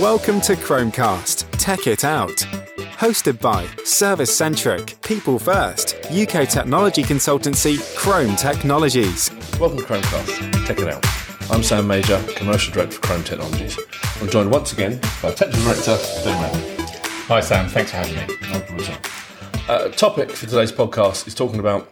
Welcome 0.00 0.42
to 0.42 0.56
Krome 0.56 0.92
Cast 0.92 1.50
Tech 1.52 1.86
It 1.86 2.04
Out. 2.04 2.36
Hosted 2.98 3.40
by 3.40 3.66
Service 3.82 4.36
Centric, 4.36 5.00
People 5.00 5.38
First, 5.38 5.96
UK 6.10 6.46
technology 6.46 7.02
consultancy 7.02 7.78
Krome 7.96 8.38
Technologies. 8.38 9.30
Welcome 9.58 9.78
to 9.78 9.84
Chromecast. 9.84 10.66
Tech 10.66 10.78
It 10.80 10.88
Out. 10.88 11.02
I'm 11.50 11.62
Sam 11.62 11.86
Mager, 11.86 12.36
Commercial 12.36 12.74
Director 12.74 12.96
for 12.96 13.00
Krome 13.00 13.24
Technologies. 13.24 13.78
I'm 14.20 14.28
joined 14.28 14.50
once 14.50 14.74
again 14.74 15.00
by 15.22 15.30
Technical 15.30 15.62
Director 15.62 15.96
Ben 16.24 16.42
Mann. 16.42 16.86
Hi 17.28 17.40
Sam, 17.40 17.66
thanks 17.70 17.90
for 17.90 17.96
having 17.96 18.16
me. 18.16 18.36
No 18.52 18.60
problem 18.60 18.80
at 18.80 18.90
all. 19.70 19.74
Uh, 19.74 19.88
topic 19.88 20.30
for 20.30 20.44
today's 20.44 20.72
podcast 20.72 21.26
is 21.26 21.34
talking 21.34 21.58
about 21.58 21.90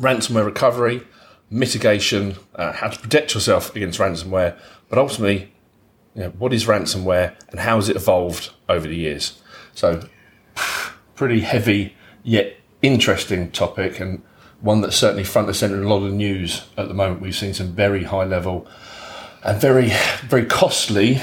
ransomware 0.00 0.44
recovery, 0.44 1.04
mitigation, 1.50 2.36
uh, 2.54 2.70
how 2.70 2.86
to 2.86 3.00
protect 3.00 3.34
yourself 3.34 3.74
against 3.74 3.98
ransomware, 3.98 4.56
but 4.88 4.98
ultimately, 4.98 5.51
you 6.14 6.22
know, 6.22 6.28
what 6.30 6.52
is 6.52 6.66
ransomware 6.66 7.34
and 7.50 7.60
how 7.60 7.76
has 7.76 7.88
it 7.88 7.96
evolved 7.96 8.50
over 8.68 8.86
the 8.86 8.96
years? 8.96 9.40
So, 9.74 10.06
pretty 11.14 11.40
heavy 11.40 11.94
yet 12.22 12.54
interesting 12.82 13.50
topic 13.50 14.00
and 14.00 14.22
one 14.60 14.80
that's 14.80 14.96
certainly 14.96 15.24
front 15.24 15.48
and 15.48 15.56
centre 15.56 15.76
in 15.76 15.82
a 15.84 15.88
lot 15.88 15.96
of 15.98 16.10
the 16.10 16.16
news 16.16 16.64
at 16.76 16.88
the 16.88 16.94
moment. 16.94 17.20
We've 17.20 17.34
seen 17.34 17.54
some 17.54 17.72
very 17.74 18.04
high 18.04 18.24
level 18.24 18.66
and 19.42 19.60
very, 19.60 19.90
very 20.26 20.44
costly 20.46 21.20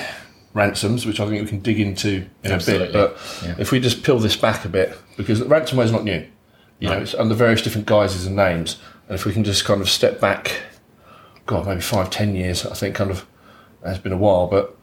ransoms, 0.54 1.06
which 1.06 1.20
I 1.20 1.28
think 1.28 1.42
we 1.42 1.48
can 1.48 1.60
dig 1.60 1.80
into 1.80 2.26
in 2.44 2.52
Absolutely. 2.52 2.90
a 2.90 2.92
bit. 2.92 2.94
But 3.16 3.44
Yeah. 3.46 3.56
if 3.60 3.72
we 3.72 3.80
just 3.80 4.04
peel 4.04 4.20
this 4.20 4.36
back 4.36 4.66
a 4.66 4.70
bit, 4.70 4.98
because 5.16 5.40
ransomware 5.42 5.86
is 5.86 5.92
not 5.92 6.04
new. 6.04 6.26
You 6.80 6.90
know, 6.90 6.98
it's 6.98 7.14
under 7.14 7.36
various 7.36 7.62
different 7.62 7.88
guises 7.88 8.26
and 8.26 8.36
names. 8.36 8.78
And 9.08 9.16
if 9.16 9.26
we 9.26 9.34
can 9.34 9.44
just 9.44 9.64
kind 9.66 9.82
of 9.82 9.90
step 9.90 10.20
back, 10.20 10.62
God, 11.46 11.68
maybe 11.68 11.82
five, 11.82 12.10
ten 12.10 12.36
years, 12.36 12.66
I 12.66 12.74
think 12.74 12.96
kind 12.96 13.12
of 13.12 13.26
it's 13.86 14.00
been 14.00 14.12
a 14.14 14.18
while, 14.18 14.48
but 14.48 14.78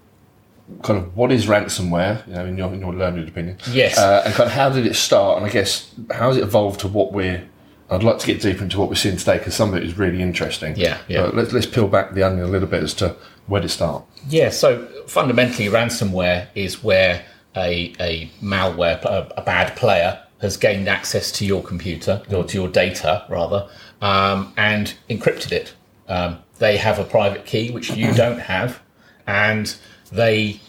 kind 0.82 0.98
of 0.98 1.16
what 1.16 1.32
is 1.32 1.46
ransomware? 1.46 2.26
You 2.26 2.34
know, 2.34 2.46
in 2.46 2.56
your, 2.58 2.72
in 2.74 2.80
your 2.80 2.92
learned 2.94 3.28
opinion, 3.28 3.58
Yes. 3.70 3.98
uh, 3.98 4.22
and 4.24 4.34
kind 4.34 4.48
of 4.48 4.52
how 4.54 4.68
did 4.70 4.86
it 4.86 4.94
start? 4.94 5.38
And 5.38 5.46
I 5.46 5.50
guess 5.50 5.90
how 6.12 6.28
has 6.28 6.36
it 6.36 6.42
evolved 6.42 6.80
to 6.80 6.88
what 6.88 7.12
we're? 7.12 7.48
I'd 7.88 8.02
like 8.02 8.18
to 8.18 8.26
get 8.26 8.40
deeper 8.42 8.64
into 8.64 8.80
what 8.80 8.88
we're 8.88 8.96
seeing 8.96 9.16
today 9.16 9.38
because 9.38 9.54
some 9.54 9.68
of 9.68 9.76
it 9.76 9.84
is 9.84 9.96
really 9.96 10.20
interesting. 10.20 10.74
Yeah, 10.76 10.98
yeah. 11.06 11.22
But 11.26 11.36
let's 11.36 11.52
let's 11.52 11.66
peel 11.66 11.86
back 11.86 12.14
the 12.14 12.24
onion 12.24 12.44
a 12.44 12.48
little 12.48 12.66
bit 12.68 12.82
as 12.82 12.94
to 12.94 13.14
where 13.46 13.62
to 13.62 13.68
start. 13.68 14.04
Yeah, 14.28 14.50
so 14.50 14.86
fundamentally, 15.06 15.68
ransomware 15.68 16.48
is 16.56 16.82
where 16.82 17.24
a, 17.56 17.92
a 18.00 18.28
malware, 18.42 19.00
a, 19.04 19.32
a 19.36 19.42
bad 19.42 19.76
player, 19.76 20.20
has 20.40 20.56
gained 20.56 20.88
access 20.88 21.30
to 21.32 21.46
your 21.46 21.62
computer, 21.62 22.22
or 22.30 22.42
to 22.42 22.58
your 22.58 22.68
data, 22.68 23.24
rather, 23.28 23.68
um, 24.02 24.52
and 24.56 24.94
encrypted 25.08 25.52
it. 25.52 25.72
Um, 26.08 26.38
they 26.58 26.76
have 26.78 26.98
a 26.98 27.04
private 27.04 27.46
key, 27.46 27.70
which 27.70 27.90
you 27.92 28.12
don't 28.14 28.40
have, 28.40 28.80
and 29.28 29.76
they, 30.10 30.60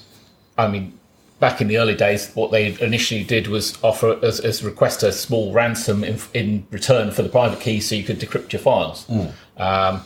I 0.58 0.68
mean, 0.68 0.98
back 1.40 1.62
in 1.62 1.68
the 1.68 1.78
early 1.78 1.96
days, 1.96 2.32
what 2.34 2.52
they 2.52 2.80
initially 2.82 3.24
did 3.24 3.48
was 3.48 3.78
offer 3.84 4.20
as, 4.24 4.40
as 4.40 4.64
request 4.64 5.04
a 5.04 5.12
small 5.12 5.54
ransom 5.54 6.04
in, 6.04 6.20
in 6.34 6.68
return 6.72 7.12
for 7.12 7.22
the 7.22 7.30
private 7.30 7.60
key, 7.60 7.80
so 7.80 7.96
you 7.96 8.04
could 8.04 8.20
decrypt 8.20 8.52
your 8.54 8.62
files. 8.62 9.08
Um, 9.58 10.02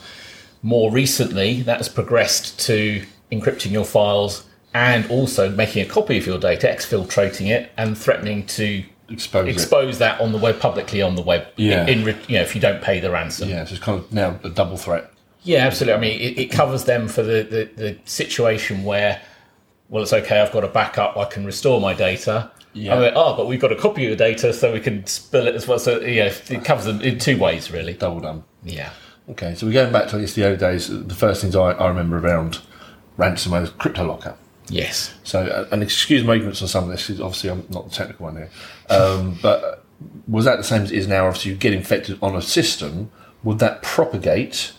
more 0.63 0.91
recently, 0.91 1.61
that 1.63 1.77
has 1.77 1.89
progressed 1.89 2.59
to 2.67 3.03
encrypting 3.31 3.71
your 3.71 3.85
files 3.85 4.45
and 4.73 5.09
also 5.09 5.49
making 5.49 5.85
a 5.85 5.89
copy 5.89 6.17
of 6.17 6.25
your 6.25 6.37
data, 6.37 6.67
exfiltrating 6.67 7.49
it, 7.49 7.71
and 7.77 7.97
threatening 7.97 8.45
to 8.47 8.83
Expose, 9.09 9.49
expose 9.49 9.99
that 9.99 10.21
on 10.21 10.31
the 10.31 10.37
web 10.37 10.59
publicly 10.61 11.01
on 11.01 11.15
the 11.15 11.21
web. 11.21 11.45
Yeah. 11.57 11.85
In, 11.85 12.05
re- 12.05 12.17
you 12.29 12.37
know, 12.37 12.43
if 12.43 12.55
you 12.55 12.61
don't 12.61 12.81
pay 12.81 13.01
the 13.01 13.11
ransom. 13.11 13.49
Yeah, 13.49 13.65
so 13.65 13.75
it's 13.75 13.83
kind 13.83 13.99
of 13.99 14.11
now 14.13 14.39
a 14.43 14.49
double 14.49 14.77
threat. 14.77 15.11
Yeah, 15.43 15.65
absolutely. 15.65 15.93
I 15.95 15.99
mean, 15.99 16.21
it, 16.21 16.37
it 16.39 16.51
covers 16.51 16.83
them 16.85 17.07
for 17.07 17.23
the, 17.23 17.43
the, 17.43 17.69
the 17.81 17.97
situation 18.05 18.83
where, 18.83 19.21
well, 19.89 20.03
it's 20.03 20.13
okay, 20.13 20.39
I've 20.39 20.51
got 20.51 20.63
a 20.63 20.67
backup, 20.67 21.17
I 21.17 21.25
can 21.25 21.45
restore 21.45 21.81
my 21.81 21.93
data. 21.93 22.51
Yeah. 22.73 23.11
Oh, 23.15 23.35
but 23.35 23.47
we've 23.47 23.59
got 23.59 23.71
a 23.71 23.75
copy 23.75 24.05
of 24.05 24.11
the 24.17 24.23
data, 24.23 24.53
so 24.53 24.71
we 24.71 24.79
can 24.79 25.05
spill 25.05 25.47
it 25.47 25.55
as 25.55 25.67
well. 25.67 25.77
So, 25.79 25.99
yeah, 25.99 26.31
it 26.49 26.63
covers 26.63 26.85
them 26.85 27.01
in 27.01 27.19
two 27.19 27.37
ways, 27.37 27.69
really. 27.71 27.93
Double 27.93 28.21
done. 28.21 28.43
Yeah. 28.63 28.91
Okay, 29.29 29.55
so 29.55 29.65
we're 29.67 29.73
going 29.73 29.91
back 29.91 30.07
to 30.09 30.19
guess 30.19 30.33
the 30.33 30.45
early 30.45 30.57
days. 30.57 30.87
The 30.87 31.13
first 31.13 31.41
things 31.41 31.55
I, 31.55 31.71
I 31.71 31.87
remember 31.89 32.17
around 32.17 32.59
ransomware 33.17 33.61
was 33.61 33.71
CryptoLocker. 33.71 34.35
Yes. 34.69 35.13
So, 35.23 35.41
uh, 35.45 35.67
and 35.71 35.83
excuse 35.83 36.23
my 36.23 36.35
ignorance 36.35 36.61
on 36.61 36.67
some 36.69 36.85
of 36.85 36.91
this, 36.91 37.07
'cause 37.07 37.19
obviously 37.19 37.49
I'm 37.49 37.65
not 37.69 37.89
the 37.89 37.95
technical 37.95 38.25
one 38.27 38.37
here. 38.37 38.49
Um, 38.89 39.37
but 39.41 39.83
was 40.27 40.45
that 40.45 40.57
the 40.57 40.63
same 40.63 40.83
as 40.83 40.91
it 40.91 40.97
is 40.97 41.07
now? 41.07 41.27
Obviously, 41.27 41.51
you 41.51 41.57
get 41.57 41.73
infected 41.73 42.17
on 42.21 42.35
a 42.35 42.41
system. 42.41 43.11
Would 43.43 43.59
that 43.59 43.81
propagate 43.81 44.71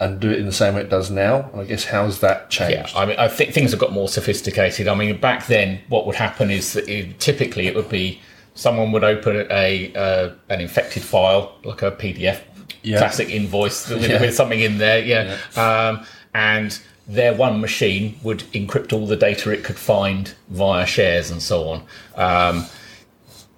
and 0.00 0.18
do 0.20 0.30
it 0.30 0.38
in 0.38 0.46
the 0.46 0.52
same 0.52 0.74
way 0.74 0.80
it 0.82 0.90
does 0.90 1.10
now? 1.10 1.50
I 1.54 1.64
guess 1.64 1.84
how's 1.84 2.20
that 2.20 2.46
Yeah, 2.58 2.68
changed? 2.68 2.96
I 2.96 3.06
mean, 3.06 3.18
I 3.18 3.28
think 3.28 3.52
things 3.52 3.70
have 3.70 3.80
got 3.80 3.92
more 3.92 4.08
sophisticated. 4.08 4.88
I 4.88 4.94
mean, 4.94 5.16
back 5.20 5.46
then, 5.46 5.80
what 5.88 6.06
would 6.06 6.16
happen 6.16 6.50
is 6.50 6.72
that 6.72 6.88
it, 6.88 7.20
typically 7.20 7.66
it 7.66 7.74
would 7.74 7.88
be 7.88 8.20
someone 8.54 8.92
would 8.92 9.04
open 9.04 9.46
a 9.50 9.92
uh, 9.94 10.30
an 10.48 10.60
infected 10.60 11.02
file, 11.02 11.56
like 11.64 11.82
a 11.82 11.90
PDF, 11.92 12.40
Yeah. 12.82 12.98
classic 12.98 13.28
invoice 13.30 13.88
with, 13.90 14.08
Yeah. 14.08 14.20
with 14.20 14.34
something 14.34 14.60
in 14.60 14.78
there, 14.78 14.98
yeah, 15.00 15.36
Um, 15.56 16.04
and 16.34 16.78
their 17.06 17.34
one 17.34 17.60
machine 17.60 18.18
would 18.22 18.40
encrypt 18.54 18.92
all 18.92 19.06
the 19.06 19.16
data 19.16 19.50
it 19.50 19.62
could 19.62 19.76
find 19.78 20.32
via 20.48 20.86
shares 20.86 21.30
and 21.30 21.42
so 21.42 21.68
on. 21.68 21.82
Um, 22.16 22.66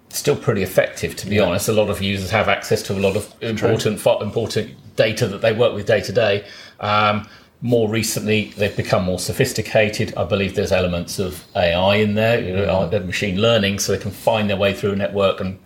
still 0.09 0.35
pretty 0.35 0.63
effective, 0.63 1.15
to 1.15 1.27
be 1.27 1.39
honest. 1.39 1.69
A 1.69 1.73
lot 1.73 1.89
of 1.89 2.01
users 2.01 2.29
have 2.31 2.49
access 2.49 2.81
to 2.83 2.93
a 2.93 2.99
lot 2.99 3.15
of 3.15 3.33
important 3.41 4.05
important 4.21 4.75
data 4.97 5.27
that 5.27 5.41
they 5.41 5.53
work 5.53 5.73
with 5.73 5.85
day 5.85 6.01
to 6.01 6.11
day. 6.11 6.45
Um, 6.81 7.27
more 7.61 7.89
recently, 7.89 8.53
they've 8.57 8.75
become 8.75 9.05
more 9.05 9.17
sophisticated. 9.17 10.13
I 10.15 10.25
believe 10.25 10.55
there's 10.55 10.71
elements 10.71 11.17
of 11.17 11.45
AI 11.55 11.95
in 11.95 12.15
there, 12.15 12.39
you 12.39 12.53
know, 12.53 12.65
uh, 12.69 12.99
machine 12.99 13.41
learning, 13.41 13.79
so 13.79 13.93
they 13.93 13.97
can 13.97 14.11
find 14.11 14.49
their 14.49 14.57
way 14.57 14.73
through 14.73 14.91
a 14.91 14.95
network 14.95 15.39
and 15.39 15.57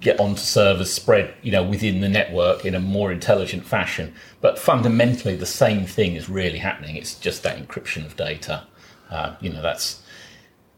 get 0.00 0.18
onto 0.18 0.40
servers 0.40 0.92
spread, 0.92 1.32
you 1.42 1.52
know, 1.52 1.62
within 1.62 2.00
the 2.00 2.08
network 2.08 2.64
in 2.64 2.74
a 2.74 2.80
more 2.80 3.12
intelligent 3.12 3.64
fashion. 3.64 4.12
But 4.40 4.58
fundamentally, 4.58 5.36
the 5.36 5.46
same 5.46 5.86
thing 5.86 6.16
is 6.16 6.28
really 6.28 6.58
happening. 6.58 6.96
It's 6.96 7.14
just 7.14 7.44
that 7.44 7.56
encryption 7.56 8.04
of 8.04 8.16
data. 8.16 8.64
Uh, 9.08 9.36
you 9.40 9.52
know, 9.52 9.62
that's 9.62 10.02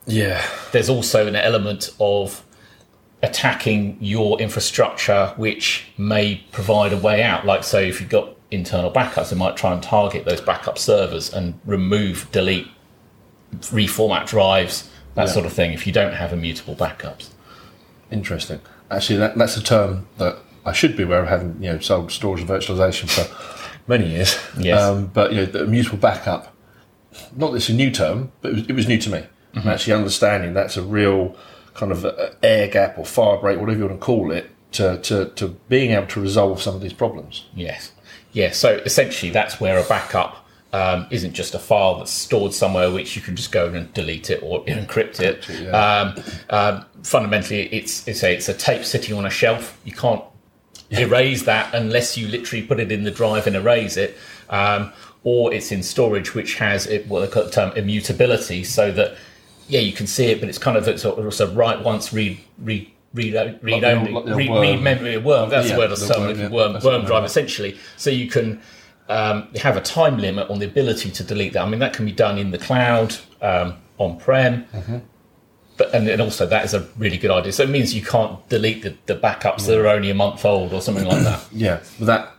yeah, 0.06 0.46
there's 0.72 0.90
also 0.90 1.26
an 1.26 1.36
element 1.36 1.90
of 1.98 2.44
attacking 3.24 3.96
your 4.00 4.40
infrastructure 4.40 5.32
which 5.36 5.86
may 5.98 6.36
provide 6.52 6.92
a 6.92 6.96
way 6.98 7.22
out 7.22 7.44
like 7.46 7.64
so 7.64 7.78
if 7.78 8.00
you've 8.00 8.10
got 8.10 8.28
internal 8.50 8.90
backups 8.90 9.30
they 9.30 9.36
might 9.36 9.56
try 9.56 9.72
and 9.72 9.82
target 9.82 10.24
those 10.24 10.40
backup 10.40 10.78
servers 10.78 11.32
and 11.32 11.58
remove 11.64 12.28
delete 12.32 12.68
reformat 13.56 14.26
drives 14.26 14.88
that 15.14 15.26
Yeah. 15.26 15.32
sort 15.32 15.46
of 15.46 15.52
thing 15.52 15.72
if 15.72 15.86
you 15.86 15.92
don't 15.92 16.12
have 16.14 16.32
immutable 16.32 16.74
backups 16.76 17.30
interesting. 18.10 18.60
Actually, 18.90 19.18
that, 19.18 19.36
that's 19.36 19.56
a 19.56 19.62
term 19.62 20.06
that 20.18 20.36
I 20.64 20.72
should 20.72 20.96
be 20.96 21.02
aware 21.02 21.20
of, 21.22 21.28
having 21.28 21.56
you 21.62 21.72
know 21.72 21.78
sold 21.80 22.12
storage 22.12 22.40
and 22.40 22.48
virtualization 22.48 23.08
for 23.10 23.26
many 23.88 24.08
years. 24.10 24.38
Yes. 24.58 24.80
Um, 24.80 25.06
but 25.06 25.32
you 25.32 25.38
know, 25.38 25.46
the 25.46 25.64
immutable 25.64 25.98
backup. 25.98 26.54
Not 27.36 27.50
that 27.50 27.56
it's 27.56 27.68
a 27.68 27.74
new 27.74 27.90
term, 27.90 28.32
but 28.40 28.52
it 28.52 28.54
was, 28.54 28.66
it 28.68 28.72
was 28.72 28.88
new 28.88 28.98
to 28.98 29.10
me. 29.10 29.18
Mm-hmm. 29.18 29.58
And 29.58 29.68
actually 29.68 29.94
understanding 29.94 30.52
that's 30.54 30.76
a 30.76 30.82
real 30.82 31.34
kind 31.74 31.92
of 31.92 32.04
a, 32.04 32.08
a 32.42 32.44
air 32.44 32.68
gap 32.68 32.98
or 32.98 33.04
fire 33.04 33.36
break, 33.36 33.58
whatever 33.58 33.78
you 33.78 33.86
want 33.86 34.00
to 34.00 34.04
call 34.04 34.30
it, 34.30 34.50
to, 34.72 34.98
to, 35.02 35.26
to 35.30 35.48
being 35.68 35.90
able 35.90 36.06
to 36.08 36.20
resolve 36.20 36.62
some 36.62 36.74
of 36.74 36.80
these 36.80 36.92
problems. 36.92 37.46
Yes. 37.54 37.92
Yeah. 38.32 38.52
So 38.52 38.76
essentially, 38.84 39.30
that's 39.30 39.60
where 39.60 39.78
a 39.78 39.84
backup 39.84 40.44
um, 40.72 41.06
isn't 41.10 41.34
just 41.34 41.54
a 41.54 41.58
file 41.60 41.98
that's 41.98 42.10
stored 42.10 42.52
somewhere 42.52 42.90
which 42.90 43.14
you 43.14 43.22
can 43.22 43.36
just 43.36 43.52
go 43.52 43.66
and 43.66 43.92
delete 43.94 44.28
it 44.28 44.42
or 44.42 44.64
encrypt 44.64 45.20
it. 45.20 45.48
it, 45.48 45.68
um, 45.72 46.16
um, 46.50 46.84
fundamentally, 47.04 47.72
it's 47.72 48.06
it's 48.08 48.24
a 48.24 48.34
it's 48.34 48.48
a 48.48 48.54
tape 48.54 48.84
sitting 48.84 49.16
on 49.16 49.24
a 49.24 49.30
shelf. 49.30 49.80
You 49.84 49.92
can't 49.92 50.24
erase 50.90 51.44
that 51.44 51.72
unless 51.74 52.18
you 52.18 52.26
literally 52.26 52.66
put 52.66 52.80
it 52.80 52.90
in 52.90 53.04
the 53.04 53.12
drive 53.12 53.46
and 53.46 53.54
erase 53.54 53.96
it. 53.96 54.16
Um, 54.50 54.92
or 55.22 55.54
it's 55.54 55.72
in 55.72 55.82
storage, 55.82 56.34
which 56.34 56.56
has 56.56 56.86
it, 56.86 57.06
what 57.06 57.20
they 57.20 57.28
call 57.28 57.44
the 57.44 57.50
term 57.50 57.74
immutability, 57.76 58.62
so 58.62 58.92
that 58.92 59.16
yeah, 59.68 59.80
you 59.80 59.92
can 59.92 60.06
see 60.06 60.26
it, 60.26 60.40
but 60.40 60.48
it's 60.48 60.58
kind 60.58 60.76
of 60.76 60.86
it's 60.88 61.04
a, 61.04 61.14
it's 61.26 61.40
a 61.40 61.46
write 61.48 61.82
once, 61.82 62.12
read 62.12 62.38
read 62.58 62.88
read 63.14 63.58
read 63.62 63.84
only, 63.84 64.12
like 64.12 64.36
read, 64.36 64.50
read 64.50 64.82
memory 64.82 65.16
worm. 65.18 65.48
That's 65.50 65.68
Yeah, 65.68 65.74
the 65.74 65.78
word 65.78 65.92
I 65.92 65.94
the 65.94 66.00
was 66.08 66.18
worm, 66.18 66.38
yeah, 66.38 66.48
worm, 66.48 66.72
that's 66.72 66.84
what 66.84 66.94
I 66.94 66.98
worm 66.98 67.06
drive 67.06 67.24
essentially. 67.24 67.76
So 67.96 68.10
you 68.10 68.28
can 68.28 68.60
um, 69.08 69.48
have 69.56 69.76
a 69.76 69.80
time 69.80 70.18
limit 70.18 70.50
on 70.50 70.58
the 70.58 70.66
ability 70.66 71.10
to 71.10 71.24
delete 71.24 71.52
that. 71.52 71.62
I 71.62 71.68
mean, 71.68 71.80
that 71.80 71.92
can 71.92 72.04
be 72.06 72.12
done 72.12 72.38
in 72.38 72.50
the 72.50 72.58
cloud, 72.58 73.14
um, 73.42 73.76
on 73.98 74.18
prem. 74.18 74.64
Mm-hmm. 74.66 74.98
But 75.76 75.92
and, 75.94 76.08
and 76.08 76.22
also 76.22 76.46
that 76.46 76.64
is 76.64 76.72
a 76.74 76.86
really 76.96 77.18
good 77.18 77.30
idea. 77.32 77.52
So 77.52 77.64
it 77.64 77.70
means 77.70 77.94
you 77.94 78.02
can't 78.02 78.48
delete 78.48 78.82
the, 78.82 78.96
the 79.06 79.16
backups 79.16 79.66
that 79.66 79.78
are 79.78 79.88
only 79.88 80.08
a 80.10 80.14
month 80.14 80.44
old 80.44 80.72
or 80.72 80.80
something 80.80 81.04
like 81.04 81.22
that. 81.24 81.44
Yeah, 81.52 81.80
but 81.98 82.06
that 82.06 82.32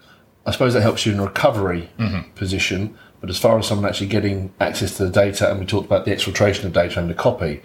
I 0.46 0.52
suppose 0.52 0.74
that 0.74 0.82
helps 0.82 1.06
you 1.06 1.12
in 1.14 1.20
a 1.20 1.24
recovery 1.26 1.90
Mm-hmm. 2.00 2.32
position. 2.36 2.98
But 3.26 3.32
as 3.32 3.40
far 3.40 3.58
as 3.58 3.66
someone 3.66 3.90
actually 3.90 4.06
getting 4.06 4.54
access 4.60 4.98
to 4.98 5.06
the 5.06 5.10
data, 5.10 5.50
and 5.50 5.60
we 5.60 5.66
talked 5.66 5.88
about 5.88 6.06
the 6.06 6.12
exfiltration 6.12 6.66
of 6.66 6.74
data 6.74 7.00
and 7.00 7.10
the 7.10 7.16
copy, 7.16 7.60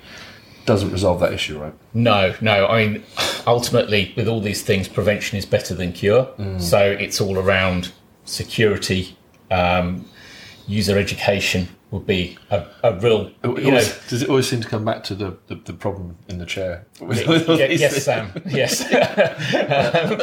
doesn't 0.65 0.91
resolve 0.91 1.21
that 1.21 1.35
issue, 1.35 1.61
right? 1.61 1.75
No, 1.93 2.35
no. 2.41 2.67
I 2.67 2.87
mean, 2.87 3.03
ultimately, 3.47 4.15
with 4.17 4.27
all 4.27 4.41
these 4.41 4.62
things, 4.62 4.89
prevention 4.89 5.37
is 5.37 5.45
better 5.45 5.75
than 5.75 5.93
cure. 5.93 6.31
So 6.57 6.79
it's 6.81 7.21
all 7.21 7.37
around 7.39 7.93
security. 8.25 9.19
Um, 9.51 10.07
user 10.67 10.99
education 10.99 11.69
would 11.91 12.07
be 12.07 12.39
a, 12.51 12.65
a 12.83 12.99
real, 12.99 13.31
you 13.45 13.71
know, 13.73 13.85
does 14.09 14.23
it 14.23 14.31
always 14.31 14.49
seem 14.49 14.62
to 14.62 14.69
come 14.69 14.87
back 14.87 15.05
to 15.05 15.15
the, 15.15 15.37
the, 15.49 15.57
the 15.57 15.75
problem 15.75 16.17
in 16.29 16.39
the 16.39 16.47
chair? 16.47 16.87
Ye- 17.03 17.05
yes, 17.77 18.03
Sam. 18.03 18.33
Yes, 18.47 18.81
Um, 18.91 20.17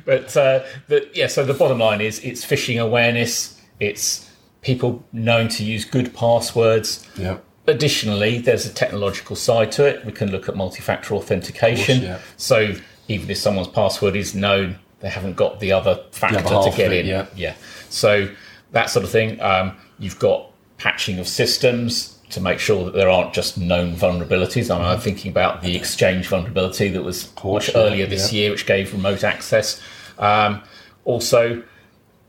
but 0.04 0.36
uh, 0.36 0.64
the, 0.88 1.08
yeah. 1.14 1.28
So 1.28 1.44
the 1.44 1.54
bottom 1.54 1.78
line 1.78 2.00
is, 2.00 2.18
it's 2.24 2.44
phishing 2.44 2.82
awareness. 2.82 3.60
It's 3.78 4.28
people 4.64 5.04
knowing 5.12 5.48
to 5.48 5.64
use 5.64 5.84
good 5.84 6.14
passwords. 6.14 7.06
Yeah. 7.16 7.38
Additionally, 7.66 8.38
there's 8.38 8.66
a 8.66 8.72
technological 8.72 9.36
side 9.36 9.70
to 9.72 9.86
it. 9.86 10.04
We 10.04 10.12
can 10.12 10.30
look 10.30 10.48
at 10.48 10.56
multi-factor 10.56 11.14
authentication. 11.14 12.02
yeah. 12.02 12.18
So 12.36 12.74
even 13.08 13.30
if 13.30 13.38
someone's 13.38 13.68
password 13.68 14.16
is 14.16 14.34
known, 14.34 14.78
they 15.00 15.08
haven't 15.10 15.36
got 15.36 15.60
the 15.60 15.72
other 15.72 16.02
factor 16.10 16.42
to 16.42 16.72
get 16.76 16.92
it, 16.92 17.00
in. 17.00 17.06
yeah. 17.06 17.26
yeah. 17.36 17.54
So 17.90 18.28
that 18.72 18.90
sort 18.90 19.04
of 19.04 19.10
thing. 19.10 19.40
Um, 19.40 19.76
you've 19.98 20.18
got 20.18 20.50
patching 20.78 21.18
of 21.18 21.28
systems 21.28 22.18
to 22.30 22.40
make 22.40 22.58
sure 22.58 22.84
that 22.84 22.94
there 22.94 23.08
aren't 23.08 23.32
just 23.32 23.56
known 23.56 23.94
vulnerabilities. 23.94 24.74
I 24.74 24.78
mean, 24.78 24.86
I'm 24.86 25.00
thinking 25.00 25.30
about 25.30 25.62
the 25.62 25.76
Exchange 25.76 26.26
vulnerability 26.28 26.88
that 26.88 27.02
was 27.02 27.24
course, 27.36 27.68
much 27.68 27.76
earlier 27.76 28.06
this 28.06 28.32
yeah. 28.32 28.40
year, 28.40 28.50
which 28.50 28.66
gave 28.66 28.92
remote 28.92 29.22
access. 29.22 29.80
Um, 30.18 30.62
also, 31.04 31.62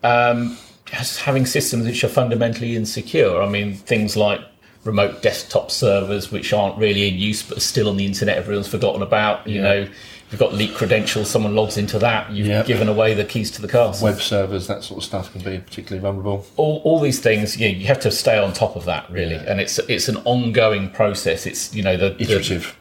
um, 0.03 0.57
just 0.85 1.19
having 1.21 1.45
systems 1.45 1.85
which 1.85 2.03
are 2.03 2.07
fundamentally 2.09 2.75
insecure. 2.75 3.41
I 3.41 3.49
mean, 3.49 3.75
things 3.75 4.15
like 4.15 4.39
remote 4.83 5.21
desktop 5.23 5.71
servers 5.71 6.31
which 6.31 6.53
aren't 6.53 6.77
really 6.77 7.07
in 7.07 7.15
use 7.15 7.41
but 7.41 7.57
are 7.57 7.61
still 7.61 7.89
on 7.89 7.97
the 7.97 8.05
internet 8.05 8.37
everyone's 8.37 8.67
forgotten 8.67 9.01
about. 9.01 9.47
You 9.47 9.55
Yeah. 9.55 9.61
know, 9.63 9.73
if 9.81 10.31
you've 10.31 10.39
got 10.39 10.53
leaked 10.53 10.75
credentials, 10.75 11.27
someone 11.29 11.55
logs 11.55 11.77
into 11.77 11.97
that, 11.99 12.31
you've 12.31 12.45
Yeah. 12.47 12.61
given 12.63 12.87
away 12.87 13.15
the 13.15 13.23
keys 13.23 13.49
to 13.51 13.61
the 13.63 13.67
castle. 13.67 14.05
Web 14.05 14.21
servers, 14.21 14.67
that 14.67 14.83
sort 14.83 14.99
of 14.99 15.03
stuff 15.03 15.31
can 15.31 15.41
be 15.41 15.57
particularly 15.57 16.01
vulnerable. 16.01 16.45
all, 16.55 16.81
all 16.83 16.99
these 16.99 17.19
things, 17.19 17.57
you, 17.59 17.67
you 17.69 17.87
have 17.87 17.99
to 18.01 18.11
stay 18.11 18.37
on 18.37 18.53
top 18.53 18.75
of 18.75 18.85
that, 18.85 19.05
really, 19.09 19.35
and 19.35 19.59
it's 19.59 19.79
it's 19.89 20.07
an 20.07 20.17
ongoing 20.25 20.89
process. 20.89 21.45
It's 21.47 21.73
you 21.73 21.81
know 21.83 21.97
the, 21.97 22.11
the- 22.11 22.23
Iterative. 22.23 22.75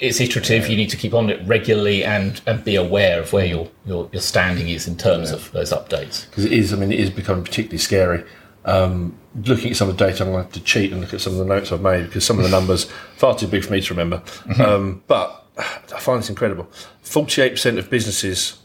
It's 0.00 0.20
iterative. 0.20 0.68
You 0.68 0.76
need 0.76 0.90
to 0.90 0.96
keep 0.96 1.12
on 1.14 1.28
it 1.30 1.46
regularly 1.46 2.04
and 2.04 2.40
and 2.46 2.64
be 2.64 2.76
aware 2.76 3.20
of 3.20 3.32
where 3.32 3.44
your 3.46 3.68
your, 3.86 4.08
your 4.12 4.22
standing 4.22 4.68
is 4.68 4.88
in 4.88 4.96
terms 4.96 5.30
of 5.30 5.50
those 5.52 5.72
updates. 5.72 6.28
because 6.28 6.44
it 6.44 6.52
is. 6.52 6.72
I 6.72 6.76
mean, 6.76 6.92
it 6.92 7.00
is 7.00 7.10
becoming 7.10 7.44
particularly 7.44 7.78
scary. 7.78 8.24
Um, 8.64 9.16
looking 9.44 9.70
at 9.70 9.76
some 9.76 9.88
of 9.88 9.96
the 9.96 10.04
data, 10.06 10.22
I'm 10.24 10.30
going 10.32 10.40
to 10.42 10.44
have 10.44 10.52
to 10.52 10.60
cheat 10.60 10.92
and 10.92 11.00
look 11.00 11.14
at 11.14 11.20
some 11.22 11.32
of 11.32 11.38
the 11.38 11.44
notes 11.46 11.72
I've 11.72 11.80
made 11.80 12.04
because 12.04 12.24
some 12.24 12.38
of 12.38 12.44
the 12.44 12.50
numbers 12.50 12.84
far 13.16 13.34
too 13.36 13.46
big 13.46 13.64
for 13.64 13.72
me 13.72 13.80
to 13.80 13.94
remember. 13.94 14.22
Um, 14.58 15.02
but 15.06 15.46
I 15.58 15.98
find 16.00 16.20
this 16.20 16.28
incredible. 16.30 16.68
Forty-eight 17.02 17.50
percent 17.52 17.78
of 17.78 17.88
businesses 17.90 18.58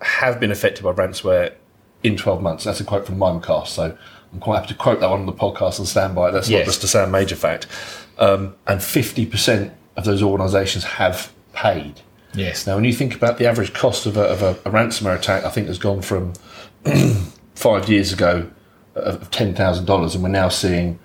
have 0.00 0.38
been 0.40 0.50
affected 0.52 0.84
by 0.84 0.92
ransomware 0.92 1.54
in 2.04 2.16
12 2.16 2.40
months. 2.40 2.62
That's 2.64 2.80
a 2.80 2.84
quote 2.84 3.04
from 3.06 3.16
Mimecast, 3.16 3.66
so 3.68 3.96
I'm 4.32 4.38
quite 4.40 4.56
happy 4.60 4.68
to 4.68 4.74
quote 4.74 5.00
that 5.00 5.10
one 5.10 5.20
on 5.20 5.26
the 5.26 5.32
podcast 5.32 5.78
and 5.80 5.88
stand 5.88 6.14
by 6.14 6.28
it. 6.28 6.32
That's 6.32 6.48
Yes. 6.48 6.60
not 6.60 6.66
just 6.66 6.84
a 6.84 6.86
Sam 6.86 7.10
Mager 7.10 7.36
fact. 7.36 7.66
Um, 8.18 8.54
and 8.68 8.78
50% 8.80 9.72
of 9.98 10.04
those 10.04 10.22
organisations 10.22 10.84
have 10.84 11.32
paid. 11.52 12.00
Yes. 12.34 12.66
Now, 12.66 12.76
when 12.76 12.84
you 12.84 12.92
think 12.92 13.14
about 13.14 13.38
the 13.38 13.46
average 13.46 13.72
cost 13.72 14.06
of 14.06 14.16
a, 14.16 14.22
of 14.22 14.42
a, 14.42 14.50
a 14.64 14.70
ransomware 14.70 15.16
attack, 15.16 15.44
I 15.44 15.50
think 15.50 15.66
has 15.66 15.78
gone 15.78 16.02
from 16.02 16.32
five 17.54 17.88
years 17.88 18.12
ago 18.12 18.48
of 18.94 19.30
ten 19.30 19.54
thousand 19.54 19.86
dollars, 19.86 20.14
and 20.14 20.22
we're 20.22 20.30
now 20.30 20.48
seeing 20.48 20.98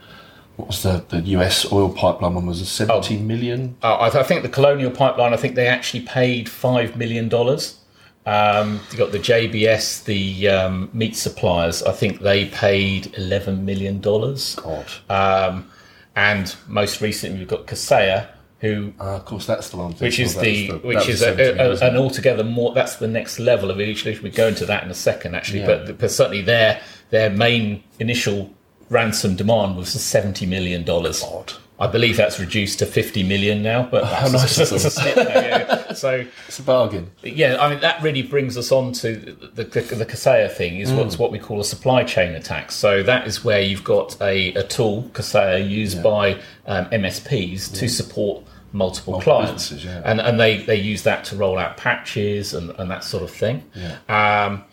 what 0.56 0.68
was 0.68 0.84
the, 0.84 1.04
the 1.10 1.22
US 1.38 1.72
oil 1.72 1.90
pipeline 1.92 2.36
one 2.36 2.46
was 2.46 2.62
a 2.62 2.66
seventy 2.66 3.18
million. 3.18 3.76
Uh, 3.82 3.96
I, 3.96 4.20
I 4.20 4.24
think 4.24 4.44
the 4.44 4.50
Colonial 4.50 4.92
Pipeline. 4.92 5.34
I 5.34 5.38
think 5.38 5.56
they 5.56 5.68
actually 5.68 6.04
paid 6.04 6.48
five 6.50 6.96
million 6.96 7.30
dollars. 7.30 7.80
Um, 8.26 8.80
you 8.92 8.98
got 8.98 9.12
the 9.12 9.20
JBS, 9.20 10.06
the 10.06 10.48
um, 10.48 10.90
meat 10.94 11.16
suppliers. 11.16 11.84
I 11.84 11.92
think 11.92 12.22
they 12.22 12.46
paid 12.46 13.14
eleven 13.18 13.66
million 13.66 14.00
dollars. 14.02 14.56
God, 14.56 14.86
Um, 15.10 15.70
and 16.16 16.56
most 16.68 17.02
recently, 17.02 17.40
we've 17.40 17.48
got 17.48 17.66
Kaseya, 17.66 18.28
who 18.64 18.94
Ah, 19.00 19.18
of 19.18 19.26
course, 19.26 19.46
that's 19.46 19.70
the 19.70 19.78
one. 19.78 19.92
Which 19.94 20.20
is 20.20 20.36
of. 20.36 20.42
the 20.42 20.72
which 20.84 21.10
is 21.10 21.22
a, 21.22 21.34
a, 21.36 21.78
an 21.90 21.98
altogether 21.98 22.44
more. 22.46 22.74
That's 22.74 22.96
the 22.96 23.08
next 23.10 23.38
level 23.38 23.70
of 23.70 23.80
it. 23.80 24.22
We 24.24 24.30
go 24.30 24.48
into 24.48 24.66
that 24.66 24.84
in 24.86 24.90
a 24.90 24.94
second, 24.96 25.36
actually. 25.36 25.60
Yeah. 25.60 25.68
But, 25.86 25.98
but 26.00 26.10
certainly 26.12 26.42
their 26.42 26.82
their 27.10 27.30
main 27.30 27.84
initial 28.00 28.52
ransom 28.90 29.36
demand 29.36 29.76
was 29.76 29.90
seventy 29.90 30.46
million 30.46 30.84
dollars. 30.84 31.22
God. 31.22 31.54
I 31.80 31.88
believe 31.88 32.16
that's 32.18 32.40
reduced 32.40 32.80
to 32.80 32.86
fifty 32.86 33.24
million 33.24 33.62
now. 33.62 33.84
But 33.92 34.06
how 34.20 34.30
that's 34.30 34.34
nice 34.34 34.56
just 34.58 34.72
is 34.72 34.86
a 34.86 34.92
snip 34.92 35.16
now, 35.18 35.24
yeah. 35.24 35.94
So 35.94 36.24
It's 36.48 36.60
a 36.60 36.64
bargain. 36.64 37.12
yeah, 37.24 37.58
I 37.60 37.70
mean 37.70 37.82
that 37.82 38.02
really 38.02 38.22
brings 38.22 38.58
us 38.58 38.72
on 38.72 38.94
to 38.94 39.16
the 39.16 39.64
the, 39.66 39.82
the 39.82 40.06
Kaseya 40.06 40.50
thing 40.52 40.78
is 40.78 40.92
Mm. 40.92 40.98
what's 41.00 41.20
what 41.20 41.32
we 41.32 41.40
call 41.40 41.60
a 41.60 41.64
supply 41.66 42.04
chain 42.04 42.34
attack. 42.36 42.72
So 42.72 43.04
that 43.04 43.28
is 43.28 43.44
where 43.44 43.60
you've 43.60 43.84
got 43.84 44.16
a, 44.22 44.54
a 44.54 44.64
tool 44.64 45.10
Kaseya 45.14 45.68
used 45.68 46.02
by 46.02 46.40
um, 46.68 46.86
MSPs 46.86 47.74
to 47.80 47.90
support 47.90 48.44
multiple, 48.74 49.22
clients, 49.22 49.72
yeah. 49.72 50.02
and 50.04 50.20
and 50.20 50.40
they 50.40 50.58
they 50.58 50.76
use 50.76 51.04
that 51.04 51.24
to 51.26 51.36
roll 51.36 51.58
out 51.58 51.78
patches 51.78 52.54
and, 52.54 52.72
and 52.72 52.92
that 52.92 53.04
sort 53.04 53.24
of 53.24 53.32
thing. 53.32 53.64
Um, 54.10 54.64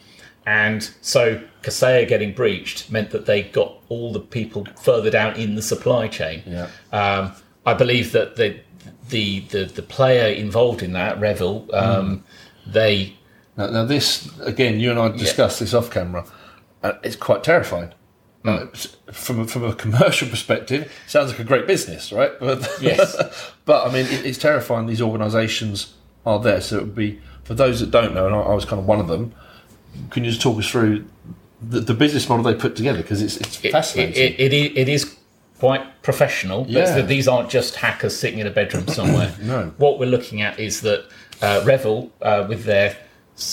and 0.47 0.91
so 1.03 1.41
Kaseya 1.63 2.09
getting 2.09 2.33
breached 2.33 2.91
meant 2.91 3.11
that 3.11 3.27
they 3.27 3.43
got 3.43 3.75
all 3.89 4.13
the 4.13 4.21
people 4.21 4.67
further 4.83 5.11
down 5.11 5.37
in 5.37 5.55
the 5.55 5.63
supply 5.63 6.09
chain. 6.09 6.43
Yeah. 6.47 6.69
Um, 6.93 7.33
I 7.67 7.75
believe 7.75 8.13
that 8.13 8.37
the, 8.37 8.59
the 9.11 9.41
the 9.51 9.65
the 9.67 9.83
player 9.83 10.33
involved 10.33 10.83
in 10.83 10.93
that, 10.95 11.21
REvil, 11.21 11.69
um, 11.75 12.25
they 12.67 13.15
Now, 13.57 13.67
now, 13.71 13.85
this 13.85 14.29
again, 14.41 14.81
you 14.81 14.91
and 14.91 14.99
I 14.99 15.09
discussed 15.09 15.61
this 15.61 15.75
off 15.75 15.91
camera. 15.91 16.25
Uh, 16.83 16.93
it's 17.03 17.17
quite 17.17 17.45
terrifying. 17.45 17.93
Hmm. 18.43 18.49
Uh, 18.49 18.67
from 19.13 19.41
a, 19.41 19.47
from 19.47 19.65
a 19.65 19.75
commercial 19.75 20.27
perspective, 20.29 20.91
sounds 21.07 21.31
like 21.31 21.41
a 21.41 21.45
great 21.45 21.67
business, 21.67 22.11
right? 22.11 22.33
But 22.41 22.67
Yes. 22.81 23.53
but 23.67 23.87
I 23.87 23.93
mean, 23.93 24.07
it, 24.07 24.25
it's 24.25 24.39
terrifying. 24.39 24.87
These 24.87 25.03
organisations 25.03 25.95
are 26.25 26.41
there, 26.41 26.61
so 26.61 26.79
it 26.79 26.83
would 26.83 26.95
be 26.95 27.21
for 27.45 27.55
those 27.55 27.81
that 27.81 27.91
don't 27.91 28.15
know, 28.15 28.27
and 28.27 28.35
I, 28.35 28.41
I 28.41 28.55
was 28.55 28.65
kind 28.65 28.81
of 28.81 28.87
one 28.87 29.01
of 29.01 29.09
them. 29.09 29.35
Can 30.11 30.25
you 30.25 30.31
just 30.31 30.41
talk 30.41 30.59
us 30.59 30.69
through 30.69 31.05
the, 31.61 31.81
the 31.81 31.95
business 31.95 32.29
model 32.29 32.45
they 32.45 32.55
put 32.55 32.77
together? 32.77 33.03
Because 33.03 33.21
it's 33.21 33.37
it's 33.37 33.65
it, 33.65 33.73
fascinating. 33.73 34.35
it, 34.39 34.53
it, 34.53 34.79
it, 34.79 34.89
is 34.89 35.17
quite 35.59 36.03
professional. 36.03 36.65
Yeah. 36.69 37.03
These 37.03 37.29
aren't 37.29 37.51
just 37.51 37.77
hackers 37.77 38.17
sitting 38.17 38.39
in 38.39 38.47
a 38.47 38.51
bedroom 38.51 38.89
somewhere. 38.89 39.35
No. 39.43 39.73
What 39.77 39.99
we're 39.99 40.07
looking 40.07 40.41
at 40.41 40.59
is 40.59 40.81
that 40.83 41.05
uh, 41.43 41.63
REvil, 41.67 42.11
uh, 42.23 42.47
with 42.49 42.65
their 42.65 42.97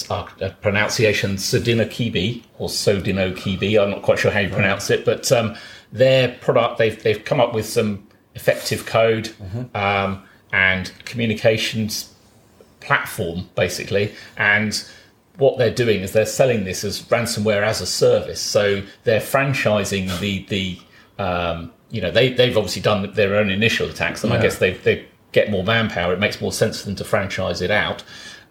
uh, 0.10 0.24
pronunciation 0.62 1.36
Sodinokibi 1.36 2.44
or 2.60 2.70
Sodinokibi, 2.70 3.82
I'm 3.82 3.92
not 3.92 4.02
quite 4.02 4.20
sure 4.20 4.32
how 4.32 4.40
you 4.40 4.50
pronounce 4.50 4.90
it, 4.90 5.06
but 5.06 5.32
um, 5.32 5.56
their 5.92 6.36
product, 6.42 6.78
they've, 6.78 7.02
they've 7.02 7.24
come 7.24 7.40
up 7.40 7.54
with 7.54 7.66
some 7.66 8.08
effective 8.36 8.86
code 8.86 9.34
um, 9.74 10.24
and 10.54 10.92
communications 11.06 12.14
platform 12.80 13.50
basically 13.56 14.14
and 14.38 14.88
what 15.38 15.58
they're 15.58 15.74
doing 15.74 16.02
is 16.02 16.14
they're 16.14 16.26
selling 16.26 16.64
this 16.64 16.84
as 16.84 17.02
ransomware 17.04 17.62
as 17.62 17.80
a 17.80 17.86
service. 17.86 18.42
So 18.42 18.82
they're 19.04 19.22
franchising 19.22 20.20
the 20.20 20.46
the 20.46 20.80
um, 21.24 21.72
you 21.90 22.02
know 22.02 22.12
they, 22.12 22.34
they've 22.34 22.58
obviously 22.58 22.82
done 22.82 23.12
their 23.14 23.36
own 23.36 23.50
initial 23.50 23.90
attacks 23.90 24.24
and 24.24 24.34
i 24.34 24.42
guess 24.42 24.58
they, 24.58 24.74
they 24.74 25.06
get 25.32 25.50
more 25.50 25.64
manpower 25.64 26.14
it 26.14 26.20
makes 26.20 26.42
more 26.42 26.52
sense 26.52 26.80
for 26.80 26.88
them 26.88 26.96
to 26.96 27.04
franchise 27.04 27.62
it 27.62 27.72
out 27.72 28.04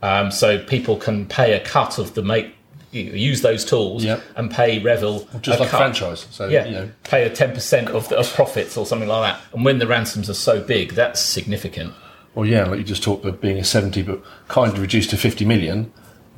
um, 0.02 0.30
so 0.30 0.58
people 0.64 0.96
can 0.96 1.26
pay 1.26 1.54
a 1.54 1.60
cut 1.60 1.98
of 1.98 2.14
the 2.14 2.22
make 2.22 2.52
use 2.92 3.42
those 3.42 3.62
tools 3.64 4.04
Yep. 4.04 4.22
and 4.36 4.50
pay 4.50 4.78
REvil 4.78 5.28
just 5.42 5.60
like 5.60 5.68
a 5.68 5.70
cut. 5.70 5.76
franchise. 5.78 6.26
So 6.30 6.48
Yeah, 6.48 6.64
you 6.64 6.70
know, 6.72 6.90
pay 7.04 7.24
a 7.24 7.30
ten 7.30 7.52
percent 7.52 7.88
of, 7.88 8.08
the, 8.08 8.16
of 8.16 8.32
profits 8.32 8.76
or 8.76 8.86
something 8.86 9.08
like 9.08 9.34
that. 9.34 9.42
And 9.52 9.64
when 9.66 9.78
the 9.78 9.86
ransoms 9.86 10.30
are 10.30 10.34
so 10.34 10.62
big, 10.62 10.92
that's 10.92 11.20
significant. 11.20 11.92
well, 12.34 12.46
yeah, 12.46 12.64
like 12.64 12.78
you 12.78 12.84
just 12.84 13.02
talked 13.02 13.24
about 13.24 13.40
being 13.40 13.58
a 13.58 13.64
seventy, 13.64 14.02
but 14.02 14.22
kind 14.48 14.72
of 14.72 14.80
reduced 14.80 15.10
to 15.10 15.16
fifty 15.18 15.44
million. 15.44 15.92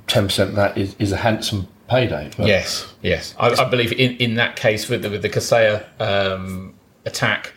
Ten 0.09 0.25
percent 0.25 0.51
of 0.51 0.57
that 0.57 0.77
is, 0.77 0.97
is 0.99 1.13
a 1.13 1.19
handsome 1.19 1.69
payday. 1.89 2.31
Yes, 2.39 2.93
yes. 3.03 3.35
I, 3.39 3.51
I 3.51 3.69
believe 3.69 3.93
in, 3.93 4.17
in 4.17 4.35
that 4.35 4.57
case 4.57 4.89
with 4.89 5.03
the, 5.03 5.11
with 5.11 5.23
the 5.23 5.29
Kaseya 5.29 5.85
um, 6.01 6.75
attack, 7.05 7.53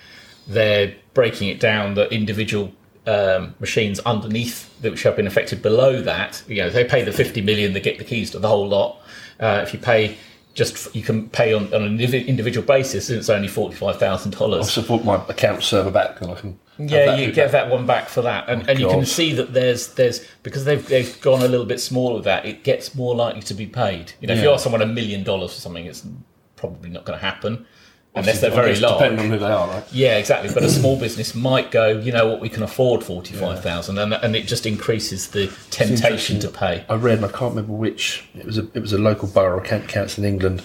they're 0.48 0.93
breaking 1.13 1.48
it 1.50 1.60
down 1.60 1.96
that 1.96 2.12
individual 2.12 2.72
um, 3.08 3.55
machines 3.60 4.00
underneath 4.01 4.79
that 4.81 4.91
which 4.91 5.03
have 5.03 5.15
been 5.15 5.27
affected 5.27 5.62
below 5.62 6.01
that, 6.01 6.43
you 6.48 6.58
know, 6.58 6.70
they 6.70 6.84
pay 6.84 7.03
the 7.03 7.12
50 7.12 7.41
million, 7.41 7.74
they 7.74 7.79
get 7.79 7.98
the 7.98 8.03
keys 8.03 8.31
to 8.31 8.39
the 8.39 8.48
whole 8.48 8.67
lot. 8.67 9.01
Uh, 9.39 9.62
if 9.63 9.74
you 9.74 9.79
pay 9.79 10.17
just, 10.53 10.93
you 10.96 11.01
can 11.01 11.29
pay 11.29 11.53
on, 11.53 11.74
on 11.74 11.81
an 11.81 12.00
individual 12.00 12.65
basis 12.65 13.10
and 13.10 13.17
it's 13.17 13.29
only 13.29 13.48
$45,000. 13.48 14.60
I 14.60 14.63
support 14.63 15.03
my 15.03 15.15
account 15.27 15.63
server 15.63 15.91
back, 15.91 16.22
and 16.22 16.31
I 16.31 16.36
can. 16.36 16.60
Yeah, 16.77 17.15
you 17.15 17.31
get 17.31 17.51
that 17.51 17.70
one 17.70 17.86
back 17.86 18.10
for 18.10 18.24
that, 18.24 18.50
and, 18.50 18.67
and 18.67 18.79
you 18.79 18.88
can 18.88 19.05
see 19.05 19.34
that 19.34 19.53
there's 19.53 19.93
there's 19.93 20.25
because 20.41 20.65
they've 20.65 20.84
they've 20.88 21.22
gone 21.22 21.43
a 21.43 21.48
little 21.48 21.65
bit 21.65 21.79
smaller 21.79 22.15
with 22.15 22.24
that. 22.24 22.43
It 22.43 22.63
gets 22.63 22.96
more 22.96 23.13
likely 23.13 23.41
to 23.43 23.53
be 23.53 23.67
paid. 23.67 24.13
You 24.20 24.27
know, 24.27 24.34
if 24.34 24.41
you 24.41 24.50
ask 24.50 24.63
someone 24.63 24.81
a 24.81 24.88
million 24.88 25.24
dollars 25.24 25.53
for 25.53 25.60
something, 25.60 25.86
it's 25.86 26.08
probably 26.55 26.89
not 26.89 27.05
going 27.05 27.20
to 27.20 27.24
happen 27.24 27.67
unless 28.15 28.41
they're 28.41 28.51
very 28.51 28.75
large. 28.75 29.00
Depending 29.00 29.20
on 29.20 29.32
who 29.32 29.39
they 29.39 29.51
are, 29.51 29.68
right? 29.68 29.94
Yeah, 29.94 30.18
exactly. 30.18 30.53
But 30.53 30.63
a 30.63 30.70
small 30.80 31.00
business 31.00 31.34
might 31.34 31.72
go, 31.72 31.89
you 31.89 32.12
know 32.12 32.27
what, 32.27 32.41
we 32.41 32.50
can 32.50 32.63
afford 32.63 33.03
forty 33.03 33.34
five 33.34 33.62
thousand, 33.62 33.98
and 33.98 34.13
and 34.13 34.36
it 34.36 34.48
just 34.48 34.65
increases 34.65 35.30
the 35.30 35.51
temptation 35.70 36.39
to 36.41 36.50
pay. 36.50 36.86
I 36.89 36.96
read, 36.96 37.18
and 37.18 37.25
I 37.25 37.30
can't 37.30 37.56
remember 37.56 37.74
which. 37.74 38.25
It 38.36 38.46
was 38.46 38.58
a 38.58 38.68
it 38.74 38.80
was 38.80 38.94
a 38.94 38.98
local 38.98 39.27
borough 39.27 39.60
or 39.60 39.62
council 39.63 40.24
in 40.24 40.30
England. 40.30 40.62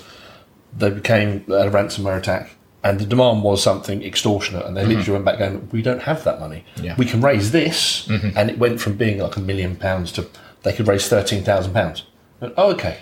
They 0.76 0.90
became 0.90 1.44
a 1.48 1.70
ransomware 1.70 2.18
attack, 2.18 2.50
and 2.82 2.98
the 2.98 3.06
demand 3.06 3.42
was 3.42 3.62
something 3.62 4.02
extortionate, 4.02 4.66
and 4.66 4.76
they 4.76 4.82
mm-hmm. 4.82 4.90
literally 4.90 5.12
went 5.12 5.24
back 5.24 5.38
going, 5.38 5.68
"We 5.72 5.82
don't 5.82 6.02
have 6.02 6.24
that 6.24 6.40
money. 6.40 6.64
Yeah. 6.76 6.96
We 6.98 7.06
can 7.06 7.20
raise 7.20 7.52
this," 7.52 8.06
mm-hmm. 8.06 8.36
and 8.36 8.50
it 8.50 8.58
went 8.58 8.80
from 8.80 8.96
being 8.96 9.18
like 9.18 9.36
a 9.36 9.40
million 9.40 9.76
pounds 9.76 10.12
to 10.12 10.28
they 10.62 10.72
could 10.72 10.88
raise 10.88 11.08
thirteen 11.08 11.44
thousand 11.44 11.72
pounds. 11.72 12.04
Oh, 12.42 12.72
okay. 12.72 12.98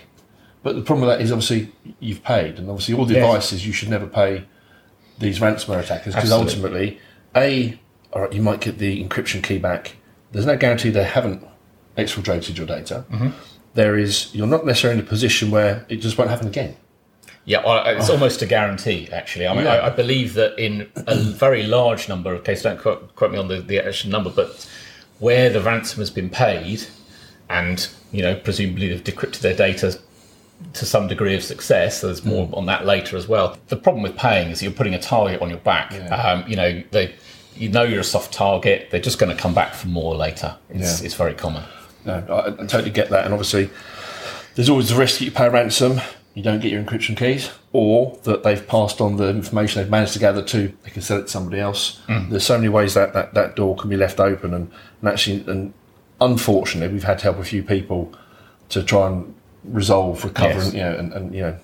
But 0.65 0.75
the 0.75 0.81
problem 0.81 1.07
with 1.07 1.15
that 1.15 1.23
is 1.23 1.31
obviously 1.31 1.71
you've 1.99 2.23
paid, 2.23 2.57
and 2.57 2.67
obviously 2.71 2.95
all 2.95 3.05
the 3.05 3.13
Yes. 3.13 3.23
advice 3.23 3.53
is 3.53 3.67
you 3.67 3.71
should 3.71 3.87
never 3.87 4.07
pay 4.07 4.45
these 5.19 5.37
ransomware 5.37 5.79
attackers 5.79 6.15
because 6.15 6.31
ultimately, 6.31 6.97
a, 7.35 7.79
all 8.11 8.23
right, 8.23 8.33
you 8.33 8.41
might 8.41 8.61
get 8.61 8.79
the 8.79 9.05
encryption 9.05 9.43
key 9.43 9.59
back. 9.59 9.97
There's 10.31 10.47
no 10.47 10.57
guarantee 10.57 10.89
they 10.89 11.03
haven't 11.03 11.45
exfiltrated 11.99 12.57
your 12.57 12.65
data. 12.65 13.05
Mm-hmm. 13.11 13.29
There 13.75 13.95
is, 13.95 14.33
you're 14.33 14.47
not 14.47 14.65
necessarily 14.65 14.99
in 14.99 15.05
a 15.05 15.07
position 15.07 15.51
where 15.51 15.85
it 15.87 15.97
just 15.97 16.17
won't 16.17 16.31
happen 16.31 16.47
again. 16.47 16.75
Yeah, 17.45 17.63
well, 17.63 17.85
it's 17.85 18.09
almost 18.09 18.41
a 18.41 18.47
guarantee, 18.47 19.07
actually. 19.11 19.45
I 19.45 19.53
mean, 19.53 19.65
Yeah. 19.65 19.73
I, 19.73 19.85
I 19.85 19.89
believe 19.91 20.33
that 20.33 20.57
in 20.57 20.89
a 20.95 21.13
very 21.15 21.61
large 21.61 22.09
number 22.09 22.33
of 22.33 22.43
cases, 22.43 22.63
don't 22.63 22.79
quote, 22.81 23.15
quote 23.15 23.31
me 23.33 23.37
on 23.37 23.49
the, 23.49 23.61
the 23.61 23.85
actual 23.85 24.09
number, 24.09 24.31
but 24.31 24.67
where 25.19 25.51
the 25.51 25.61
ransom 25.61 25.99
has 25.99 26.09
been 26.09 26.31
paid 26.31 26.87
and, 27.51 27.87
you 28.11 28.23
know, 28.23 28.33
presumably 28.33 28.87
they've 28.89 29.03
decrypted 29.03 29.41
their 29.41 29.53
data 29.55 29.99
to 30.73 30.85
some 30.85 31.07
degree 31.07 31.35
of 31.35 31.43
success, 31.43 32.01
there's 32.01 32.23
more 32.25 32.47
Mm. 32.47 32.57
on 32.57 32.65
that 32.67 32.85
later 32.85 33.17
as 33.17 33.27
well. 33.27 33.57
The 33.67 33.75
problem 33.77 34.03
with 34.03 34.15
paying 34.17 34.49
is 34.49 34.61
you're 34.61 34.71
putting 34.71 34.93
a 34.93 34.99
target 34.99 35.41
on 35.41 35.49
your 35.49 35.59
back. 35.59 35.93
Um, 36.11 36.43
you 36.47 36.55
know, 36.55 36.81
they, 36.91 37.13
you 37.55 37.69
know 37.69 37.83
you're 37.83 38.01
a 38.01 38.03
soft 38.03 38.33
target, 38.33 38.89
they're 38.91 38.99
just 38.99 39.17
going 39.19 39.33
to 39.35 39.41
come 39.41 39.53
back 39.53 39.73
for 39.73 39.87
more 39.87 40.15
later. 40.15 40.55
It's, 40.69 40.99
Yeah. 41.01 41.05
it's 41.05 41.15
very 41.15 41.33
common. 41.33 41.63
No, 42.05 42.23
I, 42.29 42.47
I 42.63 42.65
totally 42.67 42.89
get 42.91 43.09
that, 43.09 43.25
and 43.25 43.33
obviously, 43.33 43.69
there's 44.55 44.69
always 44.69 44.89
the 44.89 44.95
risk 44.95 45.19
that 45.19 45.25
you 45.25 45.31
pay 45.31 45.49
ransom, 45.49 45.99
you 46.33 46.43
don't 46.43 46.59
get 46.59 46.71
your 46.71 46.81
encryption 46.83 47.15
keys, 47.17 47.49
or 47.71 48.17
that 48.23 48.43
they've 48.43 48.65
passed 48.67 48.99
on 49.01 49.15
the 49.17 49.29
information 49.29 49.81
they've 49.81 49.89
managed 49.91 50.13
to 50.13 50.19
gather 50.19 50.41
to, 50.43 50.71
they 50.83 50.89
can 50.89 51.01
sell 51.01 51.17
it 51.19 51.23
to 51.23 51.27
somebody 51.29 51.59
else. 51.61 52.01
There's 52.29 52.45
so 52.45 52.57
many 52.57 52.69
ways 52.69 52.93
that, 52.93 53.13
that 53.13 53.33
that 53.33 53.55
door 53.55 53.75
can 53.75 53.89
be 53.89 53.97
left 53.97 54.19
open, 54.19 54.53
and, 54.53 54.69
and 55.01 55.09
actually, 55.09 55.43
and 55.47 55.73
unfortunately, 56.21 56.93
we've 56.93 57.03
had 57.03 57.17
to 57.19 57.23
help 57.23 57.39
a 57.39 57.43
few 57.43 57.63
people 57.63 58.13
to 58.69 58.83
try 58.83 59.07
and 59.07 59.33
resolve, 59.67 60.23
recover, 60.23 60.53
Yes. 60.53 60.65
and, 60.65 60.73
you 60.73 60.79
know, 60.83 60.95
and, 60.97 61.13
and 61.13 61.35
you 61.35 61.41
know, 61.41 61.57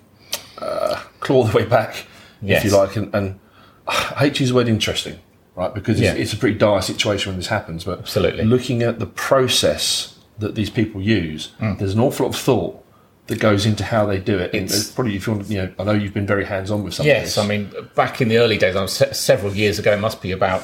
uh, 0.59 0.95
claw 1.19 1.43
the 1.43 1.55
way 1.57 1.65
back, 1.65 2.05
Yes. 2.41 2.63
if 2.65 2.71
you 2.71 2.77
like, 2.77 2.95
and, 2.95 3.13
and 3.13 3.39
I 3.87 3.93
hate 4.19 4.35
to 4.35 4.39
use 4.41 4.49
the 4.49 4.55
word 4.55 4.67
interesting, 4.67 5.17
right? 5.55 5.73
Because 5.73 5.99
it's, 5.99 6.05
Yeah. 6.05 6.21
it's 6.21 6.33
a 6.33 6.37
pretty 6.37 6.57
dire 6.57 6.81
situation 6.81 7.31
when 7.31 7.37
this 7.37 7.47
happens. 7.47 7.83
But 7.83 7.99
Absolutely. 7.99 8.43
looking 8.45 8.83
at 8.83 8.99
the 8.99 9.05
process 9.05 10.15
that 10.39 10.55
these 10.55 10.69
people 10.69 11.01
use, 11.01 11.51
Mm. 11.59 11.77
there's 11.79 11.93
an 11.93 11.99
awful 11.99 12.25
lot 12.25 12.35
of 12.35 12.41
thought 12.41 12.83
that 13.27 13.39
goes 13.39 13.65
into 13.65 13.83
how 13.83 14.05
they 14.05 14.17
do 14.17 14.37
it. 14.39 14.53
It's- 14.53 14.73
it's 14.75 14.91
probably 14.91 15.15
if 15.15 15.27
you 15.27 15.33
want, 15.33 15.47
to, 15.47 15.53
you 15.53 15.61
know, 15.61 15.69
I 15.79 15.83
know 15.83 15.91
you've 15.93 16.13
been 16.13 16.27
very 16.27 16.45
hands 16.45 16.69
on 16.71 16.83
with 16.83 16.93
some. 16.95 17.05
Yes, 17.05 17.37
I 17.37 17.45
mean, 17.45 17.69
back 17.95 18.19
in 18.21 18.27
the 18.27 18.37
early 18.37 18.57
days, 18.57 18.75
I 18.75 18.81
was 18.81 18.93
se- 18.93 19.13
several 19.13 19.55
years 19.55 19.79
ago, 19.79 19.93
it 19.93 19.99
must 19.99 20.21
be 20.21 20.31
about 20.31 20.63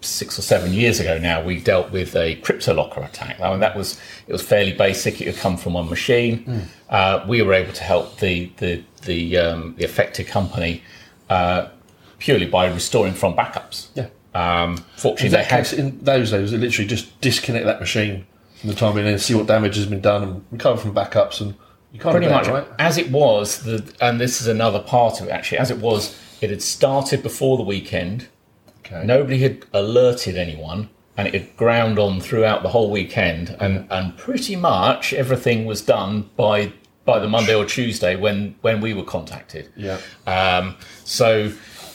six 0.00 0.38
or 0.38 0.42
seven 0.42 0.72
years 0.72 1.00
ago 1.00 1.18
now, 1.18 1.42
we 1.42 1.60
dealt 1.60 1.90
with 1.90 2.14
a 2.16 2.36
CryptoLocker 2.42 3.04
attack. 3.04 3.40
I 3.40 3.50
mean, 3.50 3.60
that 3.60 3.76
was 3.76 4.00
it 4.26 4.32
was 4.32 4.42
fairly 4.42 4.72
basic. 4.72 5.20
It 5.20 5.26
had 5.26 5.36
come 5.36 5.56
from 5.56 5.74
one 5.74 5.88
machine. 5.88 6.44
Hmm. 6.44 6.58
Uh, 6.88 7.24
we 7.28 7.42
were 7.42 7.52
able 7.54 7.72
to 7.72 7.82
help 7.82 8.18
the 8.18 8.50
the 8.58 8.82
the, 9.02 9.36
um, 9.38 9.74
the 9.78 9.84
affected 9.84 10.26
company 10.26 10.82
uh, 11.30 11.68
purely 12.18 12.46
by 12.46 12.66
restoring 12.66 13.14
from 13.14 13.34
backups. 13.34 13.88
yeah. 13.94 14.08
Um, 14.34 14.76
fortunately, 14.96 15.26
In, 15.26 15.32
they 15.32 15.44
had 15.44 15.64
case, 15.64 15.72
in 15.72 15.98
those 16.04 16.30
days, 16.30 16.52
it 16.52 16.58
literally 16.58 16.88
just 16.88 17.20
disconnect 17.20 17.64
that 17.66 17.80
machine 17.80 18.26
from 18.56 18.70
the 18.70 18.76
time 18.76 18.98
in 18.98 19.06
and 19.06 19.20
see 19.20 19.34
what 19.34 19.46
damage 19.46 19.76
has 19.76 19.86
been 19.86 20.00
done 20.00 20.22
and 20.22 20.44
recover 20.50 20.80
from 20.80 20.94
backups 20.94 21.40
and 21.40 21.54
you 21.92 22.00
can't 22.00 22.12
pretty 22.12 22.28
much 22.28 22.48
right? 22.48 22.66
as 22.78 22.98
it 22.98 23.10
was. 23.10 23.62
The, 23.62 23.94
and 24.00 24.20
this 24.20 24.40
is 24.40 24.46
another 24.46 24.80
part 24.80 25.20
of 25.20 25.28
it 25.28 25.30
actually. 25.30 25.58
As 25.58 25.70
it 25.70 25.78
was, 25.78 26.18
it 26.40 26.50
had 26.50 26.62
started 26.62 27.22
before 27.22 27.56
the 27.56 27.62
weekend. 27.62 28.28
Okay. 28.86 29.04
Nobody 29.04 29.38
had 29.38 29.64
alerted 29.72 30.36
anyone, 30.36 30.88
and 31.16 31.26
it 31.28 31.34
had 31.34 31.56
ground 31.56 31.98
on 31.98 32.20
throughout 32.20 32.62
the 32.62 32.68
whole 32.68 32.90
weekend, 32.90 33.56
and, 33.60 33.86
and 33.90 34.16
pretty 34.16 34.56
much 34.56 35.12
everything 35.12 35.64
was 35.66 35.82
done 35.82 36.30
by 36.36 36.72
by 37.04 37.20
the 37.20 37.28
Monday 37.28 37.54
or 37.54 37.64
Tuesday 37.64 38.16
when 38.16 38.56
when 38.62 38.80
we 38.80 38.92
were 38.92 39.04
contacted. 39.04 39.68
Yeah. 39.76 39.98
Um, 40.26 40.76
so, 41.04 41.52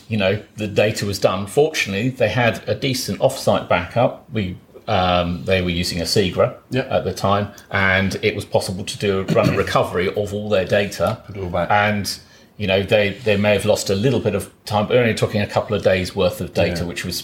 you 0.07 0.17
know, 0.17 0.41
the 0.55 0.67
data 0.67 1.05
was 1.05 1.19
done. 1.19 1.48
Fortunately, 1.48 2.10
they 2.10 2.29
had 2.29 2.63
a 2.67 2.75
decent 2.75 3.19
off-site 3.19 3.67
backup. 3.67 4.29
We 4.31 4.57
um, 4.88 5.43
they 5.45 5.62
were 5.62 5.69
using 5.69 6.00
Asigra 6.00 6.55
Yeah. 6.69 6.81
at 6.89 7.03
the 7.03 7.13
time, 7.13 7.50
and 7.71 8.15
it 8.24 8.36
was 8.36 8.45
possible 8.45 8.83
to 8.86 8.98
do 8.98 9.24
run 9.33 9.50
a 9.50 9.57
recovery 9.57 10.07
of 10.07 10.33
all 10.33 10.50
their 10.50 10.65
data. 10.65 11.21
All. 11.36 11.55
And 11.57 12.17
you 12.62 12.68
know, 12.68 12.82
they 12.84 13.06
they 13.27 13.38
may 13.38 13.53
have 13.53 13.65
lost 13.65 13.89
a 13.89 13.96
little 13.96 14.20
bit 14.27 14.36
of 14.36 14.44
time, 14.65 14.86
but 14.88 14.96
only 14.98 15.15
talking 15.15 15.41
a 15.41 15.48
couple 15.48 15.75
of 15.77 15.82
days 15.84 16.15
worth 16.15 16.39
of 16.41 16.53
data, 16.53 16.82
Yeah. 16.82 16.88
which 16.91 17.03
was 17.03 17.18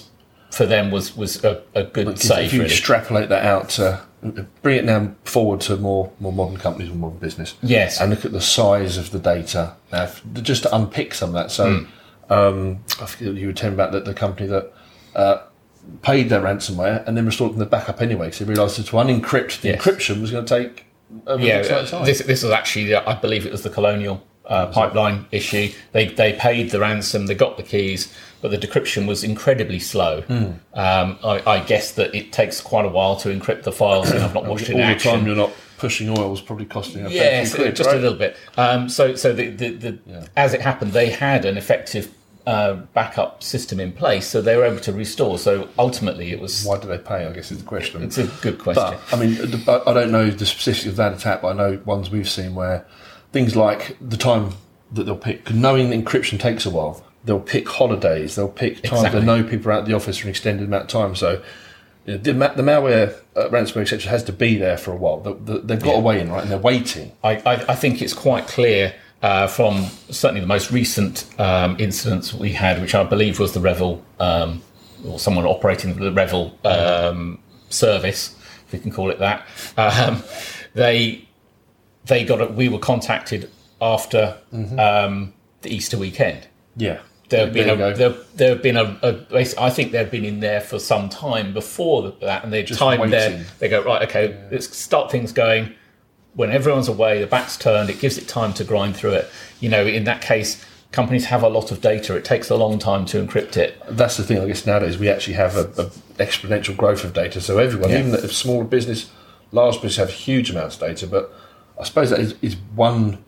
for 0.52 0.66
them 0.66 0.90
was 0.92 1.16
was 1.16 1.44
a, 1.44 1.62
a 1.76 1.84
good 1.84 2.08
If- 2.08 2.20
save. 2.30 2.46
if 2.48 2.54
you 2.54 2.62
really. 2.62 2.72
extrapolate 2.74 3.30
that 3.30 3.46
out 3.46 3.70
to 3.78 3.86
bring 4.64 4.78
it 4.80 4.86
now 4.86 5.12
forward 5.26 5.62
to 5.68 5.78
more 5.78 6.12
more 6.20 6.34
modern 6.34 6.58
companies 6.58 6.90
and 6.90 7.00
modern 7.00 7.20
business 7.20 7.54
Yes. 7.62 8.02
and 8.02 8.10
look 8.10 8.26
at 8.26 8.32
the 8.32 8.42
size 8.42 8.98
of 8.98 9.12
the 9.12 9.20
data 9.20 9.74
now 9.92 10.10
just 10.52 10.64
to 10.64 10.76
unpick 10.76 11.14
some 11.14 11.30
of 11.30 11.36
that 11.36 11.52
so 11.52 11.64
Hmm. 11.70 12.34
um, 12.34 12.80
I 13.00 13.06
forget 13.06 13.36
you 13.36 13.48
were 13.48 13.54
telling 13.54 13.76
about 13.76 13.92
the, 13.92 14.00
the 14.00 14.14
company 14.16 14.48
that 14.50 14.74
uh, 15.16 15.38
paid 16.02 16.30
their 16.30 16.42
ransomware 16.42 17.06
and 17.06 17.16
then 17.16 17.26
restored 17.28 17.52
them 17.52 17.60
the 17.60 17.66
backup 17.68 18.02
anyway 18.02 18.26
because 18.28 18.40
they 18.40 18.46
realised 18.46 18.80
that 18.80 18.88
to 18.88 18.94
unencrypt 19.04 19.62
the 19.62 19.68
Yes. 19.70 19.82
encryption 19.84 20.20
was 20.22 20.32
going 20.32 20.46
to 20.46 20.60
take 20.60 20.86
a 21.28 21.38
yeah, 21.40 21.58
ridiculous 21.58 21.70
amount 21.70 21.82
of 21.84 21.94
uh, 21.94 21.98
time. 22.00 22.06
this 22.06 22.20
this 22.32 22.42
was 22.44 22.52
actually, 22.52 22.96
I 22.96 23.14
believe 23.16 23.46
it 23.46 23.52
was 23.52 23.62
the 23.62 23.70
Colonial 23.70 24.24
uh, 24.48 24.68
pipeline 24.68 25.26
issue. 25.32 25.72
They 25.92 26.08
they 26.08 26.34
paid 26.34 26.72
the 26.72 26.80
ransom, 26.80 27.28
they 27.28 27.36
got 27.36 27.58
the 27.58 27.64
keys, 27.64 28.14
but 28.42 28.52
the 28.52 28.58
decryption 28.58 29.08
was 29.08 29.24
incredibly 29.24 29.80
slow. 29.80 30.22
Hmm. 30.22 30.52
Um, 30.74 31.20
I, 31.24 31.42
I 31.46 31.60
guess 31.60 31.92
that 31.94 32.16
it 32.16 32.32
takes 32.32 32.62
quite 32.62 32.86
a 32.86 32.90
while 32.90 33.16
to 33.18 33.30
encrypt 33.30 33.64
the 33.64 33.72
files, 33.72 34.12
and 34.12 34.24
I've 34.24 34.34
not 34.34 34.46
watched 34.46 34.70
it 34.70 34.74
all 34.80 34.88
the 34.88 35.00
time 35.00 35.26
you're 35.26 35.36
not 35.36 35.52
pushing 35.78 36.10
oil 36.10 36.32
was 36.32 36.42
probably 36.42 36.66
costing 36.66 37.06
a 37.06 37.10
Yes, 37.10 37.54
few 37.54 37.64
quid, 37.64 37.76
just 37.76 37.88
right? 37.88 37.98
a 37.98 38.02
little 38.02 38.18
bit. 38.18 38.36
Um, 38.58 38.90
so, 38.90 39.16
so 39.16 39.32
the, 39.32 39.50
the, 39.50 39.70
the 39.70 40.30
as 40.36 40.54
it 40.54 40.62
happened, 40.62 40.94
they 40.94 41.12
had 41.12 41.46
an 41.46 41.56
effective 41.56 42.12
uh, 42.48 42.74
backup 42.94 43.44
system 43.44 43.80
in 43.80 43.92
place, 43.92 44.26
so 44.26 44.42
they 44.42 44.56
were 44.56 44.64
able 44.64 44.80
to 44.80 44.94
restore. 44.94 45.38
So 45.38 45.70
ultimately, 45.78 46.32
it 46.32 46.40
was 46.40 46.64
why 46.64 46.80
do 46.80 46.88
they 46.88 46.98
pay 46.98 47.26
I 47.26 47.32
guess 47.34 47.52
is 47.52 47.60
the 47.60 47.66
question 47.66 48.02
it's 48.04 48.18
a 48.18 48.28
good 48.42 48.58
question. 48.58 48.98
But 49.12 49.14
I 49.14 49.20
mean, 49.20 49.38
I 49.68 49.94
don't 49.94 50.12
know 50.12 50.30
the 50.30 50.46
specifics 50.46 50.86
of 50.86 50.96
that 50.96 51.14
attack, 51.14 51.42
but 51.42 51.50
I 51.50 51.54
know 51.54 51.82
ones 51.86 52.10
we've 52.10 52.30
seen 52.30 52.56
where 52.56 52.86
things 53.38 53.56
like 53.56 53.96
the 54.02 54.18
time 54.18 54.50
that 54.92 55.04
they'll 55.04 55.16
pick, 55.16 55.54
knowing 55.54 55.92
that 55.92 56.04
encryption 56.04 56.40
takes 56.40 56.66
a 56.66 56.72
while, 56.72 57.04
they'll 57.24 57.40
pick 57.40 57.70
holidays, 57.70 58.36
they'll 58.36 58.48
pick 58.48 58.82
times 58.82 59.04
Exactly. 59.04 59.20
they 59.20 59.26
know 59.28 59.44
people 59.44 59.70
are 59.70 59.74
out 59.74 59.82
of 59.82 59.86
the 59.86 59.94
office 59.94 60.18
for 60.18 60.24
an 60.26 60.32
extended 60.32 60.66
amount 60.66 60.86
of 60.86 60.90
time. 60.90 61.16
So 61.16 61.44
you 62.08 62.14
know, 62.14 62.18
the, 62.18 62.34
the 62.34 62.64
malware, 62.64 63.16
uh, 63.36 63.50
ransomware, 63.50 63.82
etc., 63.82 64.10
has 64.10 64.24
to 64.24 64.34
be 64.34 64.58
there 64.58 64.76
for 64.76 64.92
a 64.92 64.96
while. 64.96 65.20
The, 65.20 65.36
the, 65.36 65.60
they've 65.60 65.84
got 65.84 65.98
a 65.98 66.00
way 66.00 66.20
in, 66.20 66.32
right? 66.32 66.42
And 66.42 66.50
they're 66.50 66.58
waiting. 66.58 67.12
I, 67.24 67.36
I, 67.46 67.54
I 67.70 67.76
think 67.76 68.02
it's 68.02 68.14
quite 68.14 68.48
clear 68.48 68.96
uh, 69.22 69.46
from 69.46 69.86
certainly 70.10 70.42
the 70.42 70.48
most 70.48 70.72
recent 70.72 71.28
um, 71.40 71.76
incidents 71.80 72.34
we 72.34 72.54
had, 72.54 72.82
which 72.82 72.96
I 72.96 73.04
believe 73.04 73.40
was 73.40 73.54
the 73.54 73.60
REvil 73.60 74.04
um, 74.20 74.64
or 75.06 75.20
someone 75.20 75.46
operating 75.46 75.96
the 75.96 76.12
REvil 76.12 76.58
um, 76.66 77.38
service, 77.70 78.36
if 78.66 78.74
we 78.74 78.80
can 78.80 78.92
call 78.92 79.12
it 79.12 79.20
that. 79.20 79.46
Um, 79.78 80.24
they 80.74 81.27
they 82.08 82.24
got 82.24 82.42
a, 82.42 82.46
we 82.48 82.70
were 82.70 82.80
contacted 82.80 83.50
after 83.82 84.38
um, 84.78 85.34
the 85.62 85.70
Easter 85.74 85.98
weekend. 85.98 86.48
Yeah. 86.76 87.00
There 87.30 87.44
have 87.46 87.54
been 87.54 87.70
a, 87.70 87.94
there, 87.94 88.16
there 88.36 88.50
have 88.52 88.62
been 88.64 88.78
a, 88.78 88.98
a 89.04 89.62
I 89.62 89.70
think 89.70 89.92
they've 89.92 90.10
been 90.10 90.24
in 90.24 90.40
there 90.40 90.62
for 90.62 90.80
some 90.80 91.10
time 91.10 91.54
before 91.54 92.14
that, 92.22 92.44
and 92.46 92.54
they 92.54 92.64
Just 92.64 92.80
their. 92.80 93.32
waiting. 93.32 93.46
They 93.60 93.68
go 93.68 93.84
right, 93.84 94.08
okay, 94.08 94.48
let's 94.50 94.76
start 94.78 95.12
things 95.12 95.34
going. 95.34 95.74
When 96.36 96.52
everyone's 96.52 96.88
away, 96.88 97.20
the 97.20 97.28
back's 97.28 97.58
turned. 97.58 97.90
It 97.90 98.00
gives 98.00 98.18
it 98.18 98.28
time 98.30 98.54
to 98.54 98.64
grind 98.64 98.96
through 98.96 99.14
it. 99.14 99.30
You 99.60 99.68
know, 99.70 99.86
in 99.86 100.06
that 100.06 100.22
case, 100.22 100.64
companies 100.94 101.26
have 101.26 101.44
a 101.44 101.50
lot 101.50 101.72
of 101.72 101.82
data. 101.82 102.16
It 102.16 102.24
takes 102.24 102.50
a 102.50 102.56
long 102.56 102.80
time 102.80 103.06
to 103.08 103.22
encrypt 103.22 103.58
it. 103.58 103.82
that's 103.90 104.16
the 104.16 104.24
thing. 104.24 104.40
I 104.40 104.46
guess 104.48 104.66
nowadays 104.66 104.98
we 104.98 105.10
actually 105.10 105.34
have 105.34 105.58
a, 105.58 105.64
a 105.82 105.86
exponential 106.24 106.78
growth 106.78 107.04
of 107.04 107.14
data. 107.14 107.42
So 107.42 107.58
everyone, 107.58 107.90
Yeah. 107.90 108.00
even 108.00 108.14
if 108.14 108.34
smaller 108.34 108.64
business, 108.64 109.12
large 109.52 109.76
business, 109.82 109.98
have 109.98 110.12
huge 110.12 110.50
amounts 110.52 110.76
of 110.76 110.82
data. 110.82 111.08
But 111.08 111.34
I 111.80 111.84
suppose 111.84 112.10
that 112.10 112.20
is, 112.20 112.36
is 112.42 112.56
one. 112.76 113.24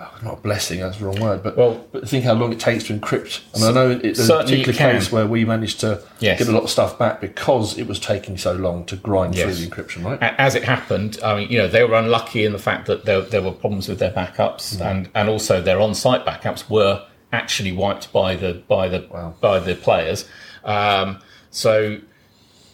oh, 0.00 0.10
Not 0.24 0.38
a 0.38 0.40
blessing, 0.40 0.80
that's 0.80 0.98
the 0.98 1.04
wrong 1.06 1.20
word, 1.20 1.42
but 1.42 1.56
Well- 1.56 1.84
but 1.92 2.08
think 2.08 2.24
how 2.24 2.32
long 2.34 2.52
it 2.52 2.58
takes 2.60 2.84
to 2.88 2.98
encrypt. 2.98 3.40
Mean, 3.54 3.64
I 3.64 3.72
know 3.72 3.90
it's 4.02 4.28
a 4.28 4.38
it 4.40 4.42
particular 4.44 4.72
case 4.72 5.12
where 5.12 5.26
we 5.26 5.44
managed 5.44 5.80
to 5.80 6.00
Yes. 6.18 6.38
get 6.40 6.48
a 6.48 6.52
lot 6.52 6.64
of 6.64 6.70
stuff 6.70 6.98
back 6.98 7.20
because 7.20 7.78
it 7.78 7.86
was 7.86 8.00
taking 8.00 8.36
so 8.36 8.52
long 8.52 8.84
to 8.86 8.96
grind 8.96 9.34
Yes. 9.36 9.44
through 9.44 9.54
the 9.66 9.70
encryption, 9.70 10.04
right? 10.04 10.18
As 10.38 10.54
it 10.54 10.64
happened, 10.64 11.18
I 11.22 11.36
mean, 11.36 11.48
you 11.50 11.58
know, 11.58 11.68
they 11.68 11.84
were 11.84 11.94
unlucky 11.94 12.44
in 12.44 12.52
the 12.52 12.58
fact 12.58 12.86
that 12.86 13.04
there, 13.04 13.20
there 13.20 13.42
were 13.42 13.52
problems 13.52 13.88
with 13.88 13.98
their 14.00 14.10
backups, 14.10 14.80
and, 14.80 15.08
and 15.14 15.28
also 15.28 15.60
their 15.62 15.80
on-site 15.80 16.24
backups 16.26 16.68
were 16.68 17.02
actually 17.32 17.72
wiped 17.72 18.12
by 18.12 18.34
the 18.36 18.62
by 18.68 18.88
the 18.88 19.04
Wow. 19.10 19.34
by 19.40 19.58
the 19.58 19.74
players. 19.74 20.24
Um, 20.64 21.18
so, 21.50 21.98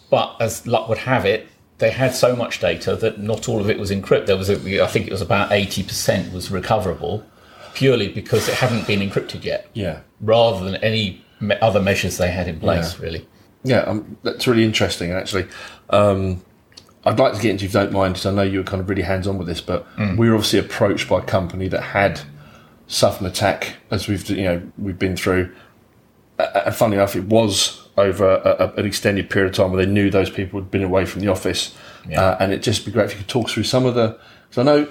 but 0.09 0.35
as 0.39 0.65
luck 0.67 0.87
would 0.89 0.99
have 0.99 1.25
it, 1.25 1.47
they 1.81 1.91
had 1.91 2.15
so 2.15 2.35
much 2.35 2.61
data 2.61 2.95
that 2.95 3.19
not 3.19 3.49
all 3.49 3.59
of 3.59 3.69
it 3.69 3.77
was 3.77 3.91
encrypted. 3.91 4.27
There 4.27 4.37
was, 4.37 4.49
a, 4.49 4.81
I 4.83 4.87
think, 4.87 5.07
it 5.07 5.11
was 5.11 5.21
about 5.21 5.51
eighty 5.51 5.83
percent 5.83 6.31
was 6.31 6.49
recoverable. 6.49 7.25
purely 7.73 8.07
because 8.09 8.47
it 8.49 8.55
hadn't 8.55 8.85
been 8.87 8.99
encrypted 8.99 9.43
yet, 9.45 9.67
Yeah. 9.73 9.99
rather 10.19 10.63
than 10.65 10.75
any 10.83 11.23
me- 11.39 11.55
other 11.61 11.79
measures 11.81 12.17
they 12.17 12.29
had 12.29 12.47
in 12.49 12.59
place. 12.59 12.95
Yeah. 12.99 13.05
Really, 13.05 13.27
Yeah, 13.63 13.79
um, 13.81 14.17
that's 14.23 14.45
really 14.47 14.63
interesting, 14.65 15.11
actually. 15.11 15.45
Um, 15.89 16.41
I'd 17.05 17.17
like 17.17 17.33
to 17.33 17.41
get 17.41 17.51
into, 17.51 17.63
if 17.65 17.73
you 17.73 17.79
don't 17.79 17.93
mind, 17.93 18.13
because 18.15 18.25
I 18.25 18.31
know 18.31 18.41
you 18.41 18.57
were 18.59 18.63
kind 18.65 18.81
of 18.81 18.89
really 18.89 19.01
hands 19.03 19.25
on 19.25 19.37
with 19.37 19.47
this, 19.47 19.61
but 19.61 19.85
we 20.17 20.27
were 20.29 20.35
obviously 20.35 20.59
approached 20.59 21.07
by 21.09 21.19
a 21.19 21.21
company 21.23 21.67
that 21.69 21.81
had 21.81 22.19
suffered 22.87 23.21
an 23.21 23.27
attack, 23.31 23.77
as 23.89 24.07
we've 24.09 24.29
you 24.29 24.43
know 24.43 24.61
we've 24.77 24.99
been 24.99 25.15
through. 25.15 25.49
And 26.37 26.75
funny 26.75 26.95
enough, 26.97 27.15
it 27.15 27.23
was 27.23 27.87
over 28.01 28.25
a, 28.35 28.65
a, 28.67 28.73
an 28.79 28.85
extended 28.85 29.29
period 29.29 29.49
of 29.51 29.55
time 29.55 29.71
where 29.71 29.85
they 29.85 29.91
knew 29.91 30.09
those 30.09 30.29
people 30.29 30.59
had 30.59 30.69
been 30.71 30.83
away 30.83 31.05
from 31.05 31.21
the 31.21 31.27
office, 31.29 31.75
Yeah. 32.07 32.21
uh, 32.21 32.37
and 32.39 32.51
it'd 32.51 32.63
just 32.63 32.85
be 32.85 32.91
great 32.91 33.05
if 33.05 33.11
you 33.13 33.17
could 33.19 33.27
talk 33.27 33.49
through 33.49 33.63
some 33.63 33.85
of 33.85 33.95
the. 33.95 34.17
Because 34.49 34.57
I 34.57 34.63
know 34.63 34.87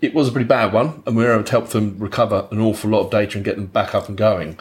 it 0.00 0.14
was 0.14 0.28
a 0.28 0.32
pretty 0.32 0.46
bad 0.48 0.72
one, 0.72 1.02
and 1.06 1.16
we 1.16 1.24
were 1.24 1.32
able 1.32 1.44
to 1.44 1.50
help 1.50 1.68
them 1.68 1.96
recover 1.98 2.46
an 2.50 2.60
awful 2.60 2.90
lot 2.90 3.00
of 3.00 3.10
data 3.10 3.36
and 3.38 3.44
get 3.44 3.56
them 3.56 3.66
back 3.66 3.94
up 3.94 4.08
and 4.08 4.16
going. 4.16 4.58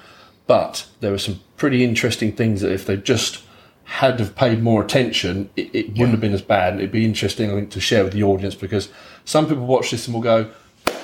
But 0.48 0.88
there 1.00 1.12
were 1.12 1.18
some 1.18 1.40
pretty 1.58 1.84
interesting 1.84 2.32
things 2.34 2.62
that 2.62 2.72
if 2.72 2.86
they 2.86 2.98
just 2.98 3.44
had 3.86 4.20
have 4.20 4.36
paid 4.36 4.62
more 4.64 4.84
attention, 4.84 5.50
it, 5.56 5.74
it 5.74 5.90
wouldn't 5.90 6.12
have 6.12 6.20
been 6.22 6.34
as 6.34 6.42
bad. 6.42 6.74
And 6.74 6.82
it'd 6.82 6.92
be 6.92 7.06
interesting, 7.06 7.52
I 7.52 7.56
think, 7.56 7.72
to 7.72 7.80
share 7.80 8.04
with 8.04 8.14
the 8.14 8.24
audience 8.24 8.56
because 8.56 8.90
some 9.26 9.48
people 9.48 9.66
watch 9.66 9.92
this 9.92 10.08
and 10.08 10.14
will 10.14 10.22
go, 10.22 10.50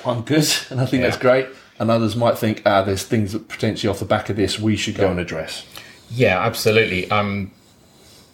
"I'm 0.05 0.21
good," 0.21 0.47
and 0.69 0.79
I 0.81 0.85
think 0.85 1.01
Yeah. 1.01 1.09
that's 1.09 1.21
great. 1.21 1.47
And 1.79 1.91
others 1.91 2.15
might 2.15 2.37
think, 2.37 2.61
"Ah, 2.65 2.81
there's 2.81 3.03
things 3.03 3.33
that 3.33 3.47
potentially 3.47 3.89
off 3.89 3.99
the 3.99 4.05
back 4.05 4.29
of 4.29 4.35
this 4.35 4.59
we 4.59 4.75
should 4.75 4.95
go 4.95 5.09
and 5.11 5.19
address." 5.19 5.63
Yeah, 6.11 6.39
absolutely. 6.39 7.09
Um, 7.11 7.51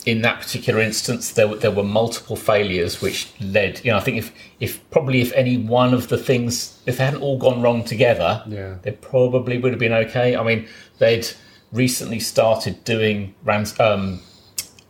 in 0.05 0.21
that 0.21 0.41
particular 0.41 0.81
instance, 0.81 1.31
there 1.31 1.47
were, 1.47 1.55
there 1.55 1.71
were 1.71 1.83
multiple 1.83 2.35
failures 2.35 3.01
which 3.01 3.31
led. 3.39 3.79
You 3.85 3.91
know, 3.91 3.97
I 3.97 4.01
think 4.01 4.17
if 4.17 4.33
if 4.59 4.89
probably 4.91 5.21
if 5.21 5.31
any 5.33 5.57
one 5.57 5.93
of 5.93 6.09
the 6.09 6.17
things 6.17 6.77
if 6.85 6.97
they 6.97 7.05
hadn't 7.05 7.21
all 7.21 7.37
gone 7.37 7.61
wrong 7.61 7.83
together, 7.85 8.43
Yeah. 8.47 8.75
they 8.81 8.91
probably 8.91 9.57
would 9.57 9.71
have 9.71 9.79
been 9.79 9.93
okay. 9.93 10.35
I 10.35 10.43
mean, 10.43 10.67
they'd 10.99 11.27
recently 11.71 12.19
started 12.19 12.83
doing 12.83 13.33
rans- 13.45 13.79
um, 13.79 14.19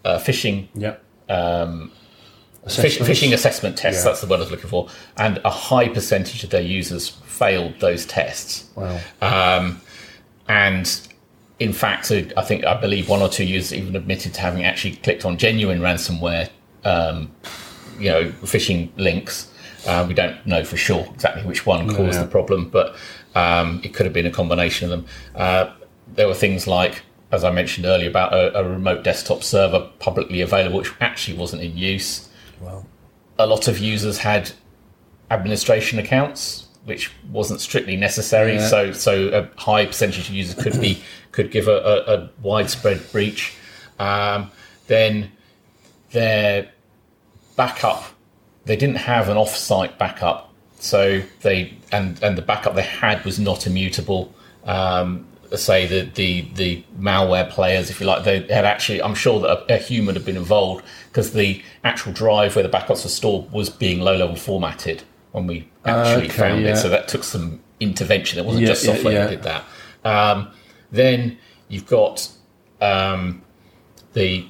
uh, 0.04 0.18
phishing 0.18 0.68
Yeah. 0.76 0.96
Fish, 2.68 2.98
phishing 3.00 3.34
assessment 3.34 3.78
tests, 3.78 4.04
Yeah. 4.04 4.10
that's 4.12 4.22
the 4.22 4.28
word 4.28 4.38
I 4.38 4.40
was 4.40 4.52
looking 4.52 4.70
for. 4.70 4.88
And 5.18 5.40
a 5.44 5.50
high 5.50 5.90
percentage 5.90 6.44
of 6.46 6.50
their 6.50 6.62
users 6.62 7.10
failed 7.10 7.74
those 7.82 8.06
tests. 8.06 8.66
Wow. 8.76 9.00
Um, 9.22 9.82
and 10.48 10.90
in 11.60 11.74
fact, 11.74 12.12
I 12.12 12.42
think, 12.42 12.66
I 12.66 12.80
believe 12.80 13.10
one 13.10 13.22
or 13.22 13.30
two 13.30 13.46
users 13.46 13.74
even 13.78 13.96
admitted 13.96 14.34
to 14.36 14.42
having 14.42 14.64
actually 14.64 14.96
clicked 14.98 15.26
on 15.26 15.38
genuine 15.38 15.80
ransomware, 15.80 16.50
um, 16.84 17.32
you 18.00 18.10
know, 18.10 18.30
phishing 18.42 18.90
links. 18.98 19.52
Uh, 19.86 20.06
we 20.08 20.14
don't 20.14 20.46
know 20.46 20.64
for 20.64 20.78
sure 20.78 21.06
exactly 21.14 21.44
which 21.44 21.66
one 21.66 21.88
caused 21.90 22.14
yeah. 22.14 22.24
the 22.24 22.30
problem, 22.30 22.70
but 22.70 22.96
um, 23.36 23.82
it 23.84 23.94
could 23.94 24.06
have 24.06 24.14
been 24.14 24.26
a 24.26 24.32
combination 24.32 24.92
of 24.92 24.92
them. 24.92 25.06
Uh, 25.36 25.74
there 26.16 26.28
were 26.28 26.34
things 26.34 26.68
like, 26.68 27.04
as 27.32 27.44
I 27.44 27.52
mentioned 27.52 27.86
earlier, 27.86 28.10
about 28.10 28.34
a, 28.34 28.58
a 28.60 28.68
remote 28.68 29.04
desktop 29.04 29.44
server 29.44 29.90
publicly 30.00 30.42
available, 30.42 30.80
which 30.80 30.94
actually 31.02 31.38
wasn't 31.38 31.64
in 31.64 31.78
use 31.78 32.30
Well, 32.62 32.86
a 33.38 33.46
lot 33.46 33.68
of 33.68 33.80
users 33.80 34.20
had 34.20 34.52
administration 35.30 36.00
accounts, 36.00 36.68
which 36.86 37.12
wasn't 37.32 37.62
strictly 37.62 37.96
necessary. 37.96 38.56
Yeah. 38.56 38.68
So, 38.68 38.92
so 38.92 39.28
a 39.30 39.62
high 39.62 39.86
percentage 39.86 40.30
of 40.30 40.36
users 40.36 40.62
could 40.62 40.80
be 40.80 41.02
could 41.32 41.52
give 41.52 41.68
a, 41.68 41.78
a, 41.78 42.14
a 42.14 42.30
widespread 42.42 43.12
breach. 43.12 43.56
Um, 44.00 44.52
then 44.88 45.32
their 46.12 46.72
backup, 47.56 48.04
they 48.66 48.76
didn't 48.76 48.98
have 48.98 49.30
an 49.30 49.38
off-site 49.38 49.98
backup, 49.98 50.54
so 50.80 51.22
they 51.42 51.74
and 51.92 52.22
and 52.22 52.38
the 52.38 52.42
backup 52.42 52.76
they 52.76 52.84
had 52.84 53.24
was 53.26 53.40
not 53.40 53.66
immutable. 53.66 54.34
Um, 54.66 55.28
say 55.56 55.86
the, 55.86 56.10
the 56.16 56.42
the 56.56 56.84
malware 57.00 57.50
players, 57.50 57.90
if 57.90 58.00
you 58.00 58.06
like, 58.06 58.24
they 58.24 58.42
had 58.42 58.66
actually. 58.66 59.02
I'm 59.02 59.16
sure 59.16 59.40
that 59.40 59.50
a, 59.50 59.76
a 59.76 59.78
human 59.78 60.16
had 60.16 60.26
been 60.26 60.38
involved 60.38 60.84
because 61.10 61.32
the 61.32 61.62
actual 61.84 62.12
drive 62.12 62.56
where 62.56 62.64
the 62.68 62.76
backups 62.76 63.04
were 63.04 63.10
stored 63.10 63.52
was 63.52 63.70
being 63.70 64.00
low 64.00 64.18
level 64.18 64.36
formatted 64.36 65.04
when 65.34 65.46
we 65.48 65.68
actually 65.86 66.28
Okay, 66.28 66.38
found 66.38 66.62
yeah. 66.64 66.70
it. 66.72 66.78
So 66.78 66.88
that 66.90 67.08
took 67.10 67.24
some 67.24 67.60
intervention. 67.80 68.40
It 68.40 68.46
wasn't 68.46 68.62
Yeah, 68.64 68.70
just 68.70 68.84
software 68.86 69.14
yeah. 69.14 69.26
that 69.26 69.30
did 69.30 69.44
that. 69.44 69.66
Um, 70.06 70.52
then 70.92 71.38
you've 71.68 71.88
got 71.88 72.30
um, 72.82 73.42
the 74.14 74.46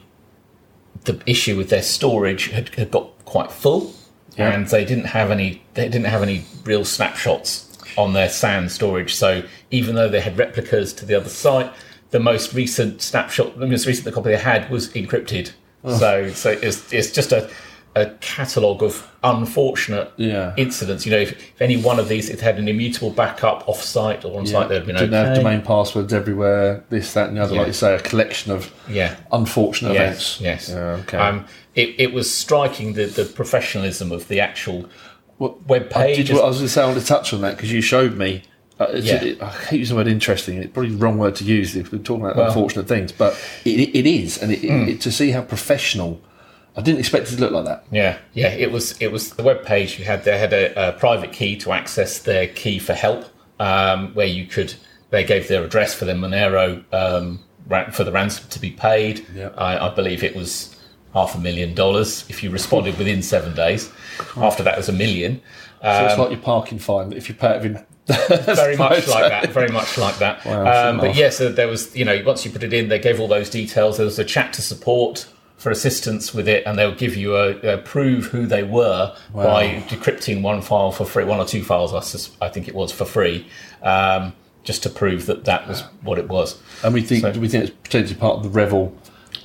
the 1.06 1.20
issue 1.26 1.58
with 1.58 1.70
their 1.70 1.82
storage 1.82 2.48
had, 2.50 2.70
had 2.76 2.90
got 2.92 3.10
quite 3.26 3.52
full, 3.52 3.94
and 4.38 4.68
they 4.68 4.86
didn't 4.86 5.06
have 5.06 5.32
any. 5.32 5.64
They 5.74 5.86
didn't 5.90 6.06
have 6.06 6.22
any 6.22 6.46
real 6.64 6.86
snapshots 6.86 7.70
on 7.98 8.14
their 8.14 8.30
SAN 8.30 8.70
storage. 8.70 9.14
So 9.14 9.44
even 9.72 9.96
though 9.96 10.10
they 10.10 10.22
had 10.22 10.38
replicas 10.38 10.94
to 10.94 11.06
the 11.06 11.16
other 11.16 11.30
site, 11.30 11.72
the 12.12 12.20
most 12.20 12.54
recent 12.54 13.02
snapshot, 13.02 13.58
the 13.60 13.68
most 13.68 13.86
recent 13.86 14.14
copy 14.14 14.30
they 14.30 14.38
had 14.38 14.70
was 14.70 14.90
encrypted. 14.90 15.52
Oh. 15.84 15.98
So 15.98 16.30
so 16.32 16.52
it's 16.52 16.92
it's 16.92 17.12
just 17.12 17.32
a 17.32 17.50
a 17.96 18.08
catalogue 18.22 18.82
of 18.82 19.08
unfortunate 19.24 20.12
Yeah. 20.18 20.54
incidents. 20.58 21.06
You 21.06 21.12
know, 21.12 21.20
if, 21.20 21.32
if 21.34 21.62
any 21.62 21.78
one 21.78 22.00
of 22.00 22.08
these 22.10 22.30
it 22.30 22.40
had 22.42 22.58
an 22.58 22.68
immutable 22.68 23.12
backup 23.12 23.68
off-site 23.70 24.26
or 24.26 24.40
on-site, 24.40 24.70
they'd 24.70 24.76
have 24.78 24.86
been 24.86 24.96
didn't 24.96 25.14
okay. 25.14 25.28
have 25.30 25.38
domain 25.38 25.62
passwords 25.62 26.12
everywhere. 26.14 26.84
This, 26.90 27.14
that, 27.14 27.28
and 27.30 27.38
the 27.38 27.44
other. 27.44 27.54
Yeah. 27.54 27.60
Like 27.60 27.68
you 27.68 27.74
say, 27.74 27.94
a 27.96 28.00
collection 28.00 28.52
of 28.52 28.74
Yeah. 28.90 29.16
unfortunate 29.32 29.94
Yes, 29.94 30.40
events. 30.40 30.42
yes. 30.42 30.70
Yeah, 30.70 31.02
okay. 31.04 31.18
Um, 31.18 31.46
it, 31.76 31.96
it 32.00 32.14
was 32.14 32.34
striking 32.34 32.94
the, 32.94 33.06
the 33.06 33.26
professionalism 33.26 34.12
of 34.12 34.28
the 34.28 34.40
actual 34.40 34.90
Well, 35.38 35.60
web 35.68 35.92
I, 35.96 36.04
page. 36.16 36.28
did, 36.28 36.32
I 36.40 36.46
was 36.46 36.58
going 36.58 36.68
to 36.68 36.74
say 36.74 36.82
I 36.82 36.86
want 36.88 37.00
to 37.00 37.06
touch 37.06 37.34
on 37.34 37.42
that 37.42 37.56
because 37.58 37.72
you 37.72 37.82
showed 37.82 38.16
me. 38.18 38.44
Uh, 38.80 38.88
Yeah. 38.96 39.24
it, 39.24 39.42
I 39.42 39.50
hate 39.52 39.78
using 39.80 39.96
the 39.96 40.00
word 40.04 40.08
interesting. 40.12 40.58
It's 40.58 40.74
probably 40.74 40.92
the 40.92 40.98
wrong 40.98 41.20
word 41.20 41.36
to 41.36 41.44
use 41.44 41.76
if 41.76 41.92
we're 41.92 42.00
talking 42.00 42.26
about 42.26 42.38
Well- 42.38 42.48
unfortunate 42.48 42.88
things, 42.88 43.12
but 43.12 43.40
it, 43.66 43.96
it 43.96 44.08
is, 44.08 44.42
and 44.42 44.52
it, 44.52 44.64
it, 44.64 45.02
to 45.02 45.12
see 45.12 45.30
how 45.30 45.42
professional. 45.44 46.20
I 46.76 46.82
didn't 46.82 47.00
expect 47.00 47.32
it 47.32 47.36
to 47.36 47.42
look 47.42 47.52
like 47.52 47.66
that. 47.66 47.86
Yeah, 47.92 48.18
yeah. 48.34 48.50
It 48.50 48.72
was 48.72 49.00
it 49.00 49.12
was 49.12 49.32
the 49.32 49.44
web 49.44 49.64
page. 49.64 50.00
You 50.00 50.06
had 50.06 50.24
they 50.24 50.38
had 50.38 50.54
a, 50.54 50.90
a 50.90 50.92
private 50.94 51.32
key 51.32 51.56
to 51.58 51.72
access 51.72 52.20
their 52.20 52.48
key 52.48 52.80
for 52.80 52.94
help, 52.94 53.26
um, 53.60 54.14
where 54.14 54.28
you 54.28 54.46
could. 54.46 54.74
They 55.12 55.24
gave 55.24 55.48
their 55.48 55.64
address 55.64 55.94
for 55.94 56.06
the 56.06 56.14
Monero 56.14 56.84
um, 56.92 57.40
for 57.92 58.04
the 58.04 58.12
ransom 58.12 58.50
to 58.50 58.60
be 58.60 58.72
paid. 58.72 59.26
Yeah. 59.36 59.50
I, 59.56 59.88
I 59.88 59.94
believe 59.94 60.24
it 60.24 60.36
was 60.36 60.76
half 61.14 61.36
a 61.36 61.40
million 61.40 61.76
dollars 61.76 62.26
if 62.30 62.42
you 62.42 62.50
responded 62.50 62.98
within 62.98 63.22
seven 63.22 63.54
days. 63.56 63.92
After 64.36 64.64
that 64.64 64.76
was 64.76 64.90
a 64.90 64.94
million. 64.94 65.40
So 65.84 65.90
Um, 65.90 66.06
it's 66.06 66.18
like 66.18 66.32
your 66.32 66.40
parking 66.40 66.80
fine. 66.80 67.14
If 67.14 67.30
you 67.30 67.36
pay 67.36 67.56
it 67.56 67.62
within 67.62 67.86
very 68.08 68.76
much 68.76 69.08
like 69.08 69.30
that. 69.30 69.52
Very 69.52 69.70
much 69.70 69.98
like 69.98 70.18
that. 70.18 70.44
Wow, 70.46 70.90
um, 70.90 70.98
but 70.98 71.16
yes, 71.16 71.40
uh, 71.40 71.50
there 71.50 71.68
was. 71.68 71.96
You 71.96 72.04
know, 72.04 72.22
once 72.26 72.44
you 72.44 72.52
put 72.52 72.64
it 72.64 72.74
in, 72.74 72.90
they 72.90 73.00
gave 73.00 73.20
all 73.20 73.28
those 73.30 73.50
details. 73.50 73.98
There 73.98 74.06
was 74.06 74.20
a 74.20 74.26
chat 74.26 74.52
to 74.54 74.62
support 74.62 75.26
for 75.64 75.72
assistance 75.72 76.34
with 76.34 76.48
it, 76.50 76.62
and 76.68 76.78
they'll 76.78 76.94
give 76.94 77.16
you 77.16 77.38
a, 77.38 77.52
a 77.76 77.78
prove 77.78 78.26
who 78.26 78.46
they 78.46 78.64
were 78.64 79.16
by 79.34 79.82
decrypting 79.88 80.42
one 80.42 80.62
file 80.62 80.92
for 80.92 81.06
free, 81.06 81.24
one 81.24 81.40
or 81.40 81.46
two 81.46 81.64
files. 81.64 81.94
I, 81.94 82.02
sus- 82.02 82.32
I 82.42 82.50
think 82.50 82.68
it 82.68 82.76
was 82.76 82.92
for 82.92 83.06
free, 83.06 83.48
um, 83.82 84.34
just 84.66 84.84
to 84.84 84.90
prove 84.90 85.26
that 85.28 85.46
that 85.46 85.66
was 85.70 85.82
what 86.02 86.20
it 86.20 86.28
was. 86.28 86.62
And 86.84 86.94
we 86.94 87.02
think 87.02 87.22
So- 87.22 87.40
we 87.40 87.48
think 87.48 87.64
it's 87.64 87.74
potentially 87.82 88.20
part 88.20 88.36
of 88.38 88.44
the 88.44 88.50
REvil. 88.50 88.94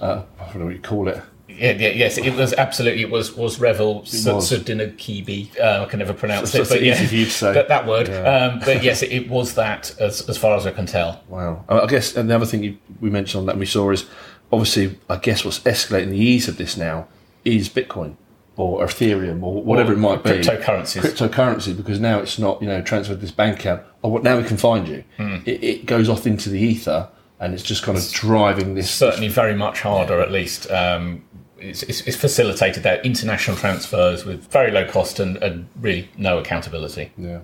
Uh, 0.01 0.23
I 0.41 0.47
don't 0.47 0.59
know 0.59 0.65
what 0.67 0.75
you 0.75 0.81
call 0.81 1.07
it. 1.07 1.23
Yeah, 1.49 1.73
yeah, 1.73 1.89
yes, 1.89 2.19
it 2.19 2.35
was 2.35 2.53
absolutely. 2.55 3.03
It 3.03 3.11
was 3.11 3.35
was 3.37 3.59
REvil 3.61 4.01
was. 4.01 4.11
Sodinokibi. 4.27 5.59
Uh, 5.61 5.85
I 5.85 5.87
can 5.87 5.99
never 6.01 6.13
pronounce 6.15 6.51
So- 6.53 6.63
it, 6.63 6.69
but 6.69 6.83
yeah, 6.83 6.95
for 7.07 7.15
you 7.15 7.25
to 7.27 7.31
say. 7.31 7.53
that, 7.53 7.69
that 7.69 7.87
word. 7.87 8.09
Yeah. 8.09 8.23
Um, 8.23 8.59
but 8.65 8.83
yes, 8.83 9.03
it, 9.03 9.13
it 9.13 9.29
was 9.29 9.55
that 9.55 9.95
as 10.01 10.29
as 10.29 10.37
far 10.37 10.57
as 10.57 10.67
I 10.67 10.71
can 10.73 10.87
tell. 10.87 11.23
Wow. 11.29 11.65
I 11.69 11.87
guess 11.87 12.17
and 12.17 12.29
the 12.29 12.35
other 12.35 12.47
thing 12.47 12.63
you, 12.65 12.77
we 13.01 13.09
mentioned 13.11 13.41
on 13.41 13.47
that 13.47 13.53
and 13.53 13.61
we 13.61 13.67
saw 13.67 13.91
is 13.91 14.05
obviously 14.53 14.99
I 15.09 15.17
guess 15.17 15.45
what's 15.45 15.61
escalating 15.61 16.11
the 16.11 16.19
ease 16.19 16.49
of 16.49 16.57
this 16.57 16.77
now 16.77 17.09
is 17.45 17.69
Bitcoin 17.69 18.17
or 18.57 18.85
Ethereum 18.85 19.43
or 19.43 19.63
whatever 19.63 19.93
Or 19.93 19.95
it 19.95 19.99
might 19.99 20.25
be. 20.25 20.31
cryptocurrencies. 20.31 21.01
Cryptocurrency 21.03 21.77
because 21.77 22.01
now 22.01 22.19
it's 22.19 22.39
not 22.39 22.61
you 22.61 22.69
know 22.69 22.83
transfer 22.83 23.15
this 23.15 23.31
bank 23.31 23.61
account. 23.61 23.83
Oh, 24.03 24.09
what 24.09 24.23
now 24.23 24.37
we 24.39 24.45
can 24.45 24.57
find 24.57 24.89
you. 24.89 25.05
Hmm. 25.17 25.37
It, 25.47 25.63
it 25.63 25.87
goes 25.87 26.09
off 26.09 26.27
into 26.27 26.49
the 26.51 26.59
ether 26.61 27.09
and 27.41 27.55
it's 27.55 27.63
just 27.63 27.83
kind 27.85 27.97
of 27.97 28.11
driving 28.11 28.75
this. 28.75 28.91
certainly 28.91 29.29
very 29.29 29.55
much 29.55 29.81
harder 29.83 30.21
at 30.21 30.33
least 30.33 30.69
um, 30.73 31.23
it's, 31.61 31.85
it's, 31.85 32.01
it's 32.03 32.17
facilitated 32.17 32.83
there 32.83 33.01
international 33.03 33.57
transfers 33.57 34.25
with 34.25 34.45
very 34.51 34.71
low 34.73 34.85
cost 34.85 35.21
and, 35.21 35.37
and 35.39 35.69
really 35.81 36.09
no 36.17 36.39
accountability 36.39 37.13
Yeah. 37.17 37.41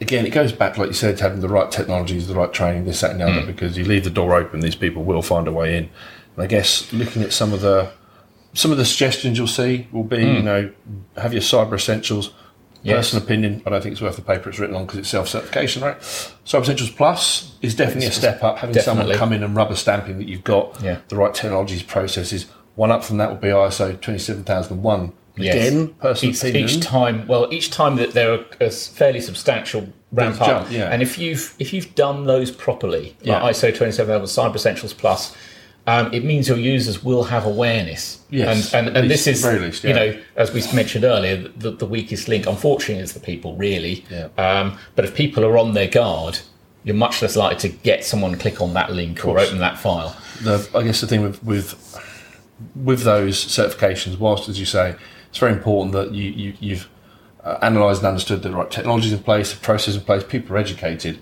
Again, 0.00 0.26
it 0.26 0.30
goes 0.30 0.52
back, 0.52 0.76
like 0.76 0.88
you 0.88 0.92
said, 0.92 1.16
to 1.18 1.22
having 1.22 1.40
the 1.40 1.48
right 1.48 1.70
technologies, 1.70 2.26
the 2.26 2.34
right 2.34 2.52
training, 2.52 2.84
this, 2.84 3.00
that, 3.00 3.12
and 3.12 3.20
the 3.20 3.24
other, 3.26 3.46
because 3.46 3.78
you 3.78 3.84
leave 3.84 4.02
the 4.02 4.10
door 4.10 4.34
open, 4.34 4.58
these 4.58 4.74
people 4.74 5.04
will 5.04 5.22
find 5.22 5.46
a 5.46 5.52
way 5.52 5.78
in. 5.78 5.88
And 6.36 6.44
I 6.44 6.46
guess 6.46 6.92
looking 6.92 7.22
at 7.22 7.32
some 7.32 7.52
of 7.52 7.60
the 7.60 7.90
some 8.52 8.70
of 8.70 8.78
the 8.78 8.84
suggestions 8.84 9.36
you'll 9.36 9.46
see 9.48 9.88
will 9.90 10.04
be, 10.04 10.18
you 10.18 10.42
know, 10.42 10.70
have 11.16 11.32
your 11.32 11.42
cyber 11.42 11.74
essentials. 11.74 12.28
Hmm. 12.28 12.34
Yes. 12.88 12.96
Personal 13.08 13.24
opinion, 13.24 13.62
I 13.66 13.70
don't 13.70 13.82
think 13.82 13.92
it's 13.94 14.02
worth 14.02 14.16
the 14.16 14.20
paper 14.22 14.50
it's 14.50 14.58
written 14.58 14.76
on 14.76 14.84
because 14.84 14.98
it's 14.98 15.08
self 15.08 15.26
certification, 15.28 15.82
right? 15.82 15.98
Cyber 15.98 16.60
Essentials 16.62 16.90
Plus 16.90 17.56
is 17.62 17.74
definitely 17.74 18.08
a 18.08 18.12
step 18.12 18.44
up. 18.44 18.58
Having 18.58 18.82
someone 18.82 19.10
come 19.14 19.32
in 19.32 19.42
and 19.42 19.56
rubber 19.56 19.74
stamping 19.74 20.18
that 20.18 20.28
you've 20.28 20.44
got 20.44 20.78
Yeah. 20.82 20.98
the 21.08 21.16
right 21.16 21.32
technologies, 21.34 21.82
processes. 21.82 22.46
One 22.74 22.90
up 22.90 23.02
from 23.02 23.16
that 23.16 23.30
would 23.30 23.40
be 23.40 23.48
ISO 23.48 23.98
27001 24.00 25.12
Yes. 25.36 25.54
Again, 25.56 25.88
personal 25.94 26.32
each, 26.34 26.40
opinion. 26.42 26.68
each 26.68 26.80
time, 26.80 27.26
well, 27.26 27.48
each 27.52 27.70
time 27.70 27.96
that 27.96 28.12
there 28.12 28.32
are 28.32 28.44
a 28.60 28.70
fairly 28.70 29.20
substantial 29.20 29.88
ramp 30.12 30.40
up, 30.40 30.46
jump, 30.46 30.70
yeah. 30.70 30.90
and 30.92 31.02
if 31.02 31.18
you've 31.18 31.54
if 31.58 31.72
you've 31.72 31.92
done 31.96 32.26
those 32.26 32.50
properly, 32.52 33.16
Yeah. 33.22 33.42
like 33.42 33.54
ISO 33.56 33.74
twenty 33.74 33.90
seven 33.92 34.12
level 34.12 34.28
Cyber 34.28 34.54
Essentials 34.54 34.92
Plus, 34.92 35.34
um, 35.86 36.12
it 36.14 36.24
means 36.24 36.48
your 36.48 36.58
users 36.58 37.04
will 37.04 37.24
have 37.24 37.44
awareness. 37.46 38.20
Yes, 38.30 38.72
and 38.72 38.88
and, 38.88 38.96
and 38.96 39.08
least- 39.08 39.24
this 39.26 39.36
is 39.36 39.44
at 39.44 39.48
the 39.50 39.56
very 39.56 39.66
least, 39.66 39.84
you 39.84 39.94
know 39.94 40.18
as 40.36 40.52
we 40.52 40.62
mentioned 40.74 41.04
earlier, 41.04 41.36
the, 41.56 41.70
the 41.72 41.86
weakest 41.86 42.28
link, 42.28 42.46
unfortunately, 42.46 43.02
is 43.02 43.12
the 43.12 43.20
people 43.20 43.54
really. 43.56 44.04
Yeah. 44.10 44.28
Um, 44.38 44.78
but 44.96 45.04
if 45.04 45.14
people 45.14 45.44
are 45.44 45.56
on 45.58 45.74
their 45.74 45.88
guard, 45.88 46.38
you're 46.82 46.96
much 46.96 47.22
less 47.22 47.36
likely 47.36 47.68
to 47.70 47.76
get 47.78 48.04
someone 48.04 48.32
to 48.32 48.36
click 48.36 48.60
on 48.60 48.74
that 48.74 48.92
link 48.92 49.24
or 49.24 49.38
open 49.38 49.58
that 49.58 49.78
file. 49.78 50.16
the, 50.42 50.68
I 50.74 50.82
guess 50.82 51.00
the 51.00 51.06
thing 51.06 51.22
with, 51.22 51.42
with 51.44 52.00
with 52.74 53.02
those 53.02 53.36
certifications, 53.44 54.18
whilst 54.18 54.48
as 54.48 54.58
you 54.58 54.66
say, 54.66 54.94
it's 55.28 55.38
very 55.38 55.52
important 55.52 55.92
that 55.92 56.12
you, 56.12 56.30
you 56.30 56.54
you've 56.60 56.88
uh, 57.42 57.58
analysed 57.62 58.00
and 58.00 58.08
understood 58.08 58.42
the 58.42 58.50
right 58.50 58.70
technologies 58.70 59.12
in 59.12 59.18
place, 59.18 59.52
the 59.52 59.60
processes 59.60 59.96
in 59.96 60.02
place, 60.02 60.24
people 60.24 60.54
are 60.56 60.58
educated, 60.58 61.20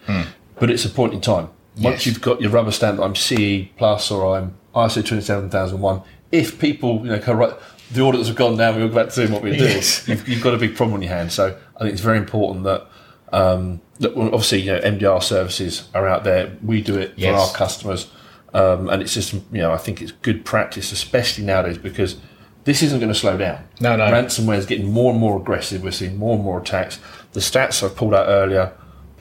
but 0.59 0.71
it's 0.71 0.85
a 0.85 0.91
point 0.91 1.13
in 1.15 1.21
time. 1.21 1.49
Once. 1.77 2.05
Yes. 2.05 2.07
you've 2.07 2.21
got 2.21 2.41
your 2.41 2.51
rubber 2.51 2.71
stamp, 2.73 3.01
I'm 3.01 3.15
CE 3.15 3.69
plus 3.77 4.11
or 4.11 4.37
I'm 4.37 4.55
ISO 4.75 5.05
twenty 5.07 5.23
seven 5.23 5.49
thousand 5.51 5.81
one. 5.81 6.03
If 6.31 6.59
people, 6.59 7.01
you 7.05 7.13
know, 7.13 7.19
go 7.19 7.33
right, 7.35 7.55
the 7.91 8.03
auditors 8.03 8.29
have 8.29 8.37
gone 8.37 8.57
down, 8.57 8.77
we'll 8.77 8.89
go 8.89 8.95
back 8.95 9.11
to 9.11 9.17
doing 9.21 9.33
what 9.33 9.43
we 9.43 9.57
do. 9.57 9.65
Yes. 9.65 10.07
You've, 10.09 10.27
you've 10.29 10.43
got 10.43 10.55
a 10.55 10.59
big 10.59 10.77
problem 10.77 10.95
on 10.95 11.03
your 11.03 11.13
hands. 11.13 11.35
So 11.35 11.57
I 11.77 11.79
think 11.81 11.93
it's 11.93 12.03
very 12.03 12.19
important 12.19 12.65
that. 12.65 12.87
Um, 13.33 13.81
that 14.01 14.15
obviously, 14.15 14.61
you 14.61 14.73
know, 14.73 14.81
MDR 14.81 15.23
services 15.23 15.89
are 15.95 16.07
out 16.07 16.23
there. 16.25 16.55
We 16.63 16.83
do 16.83 16.99
it 16.99 17.15
Yes. 17.17 17.31
for 17.35 17.39
our 17.49 17.57
customers. 17.57 18.11
Um, 18.53 18.91
and 18.91 19.01
it's 19.01 19.15
just, 19.15 19.33
you 19.33 19.43
know, 19.53 19.73
I 19.73 19.79
think 19.79 20.03
it's 20.03 20.13
good 20.13 20.45
practice, 20.45 20.93
especially 20.93 21.45
nowadays, 21.45 21.79
because 21.79 22.17
this 22.65 22.83
isn't 22.83 22.99
going 23.01 23.11
to 23.13 23.19
slow 23.19 23.39
down. 23.39 23.65
No, 23.81 23.97
no. 23.97 24.05
Ransomware 24.05 24.59
is 24.59 24.67
getting 24.67 24.93
more 24.93 25.13
and 25.13 25.19
more 25.21 25.41
aggressive. 25.41 25.83
We're 25.83 25.93
seeing 25.93 26.19
more 26.19 26.35
and 26.35 26.45
more 26.45 26.61
attacks. 26.61 26.99
The 27.33 27.41
stats 27.41 27.83
I 27.83 27.95
pulled 27.95 28.13
out 28.13 28.27
earlier, 28.29 28.73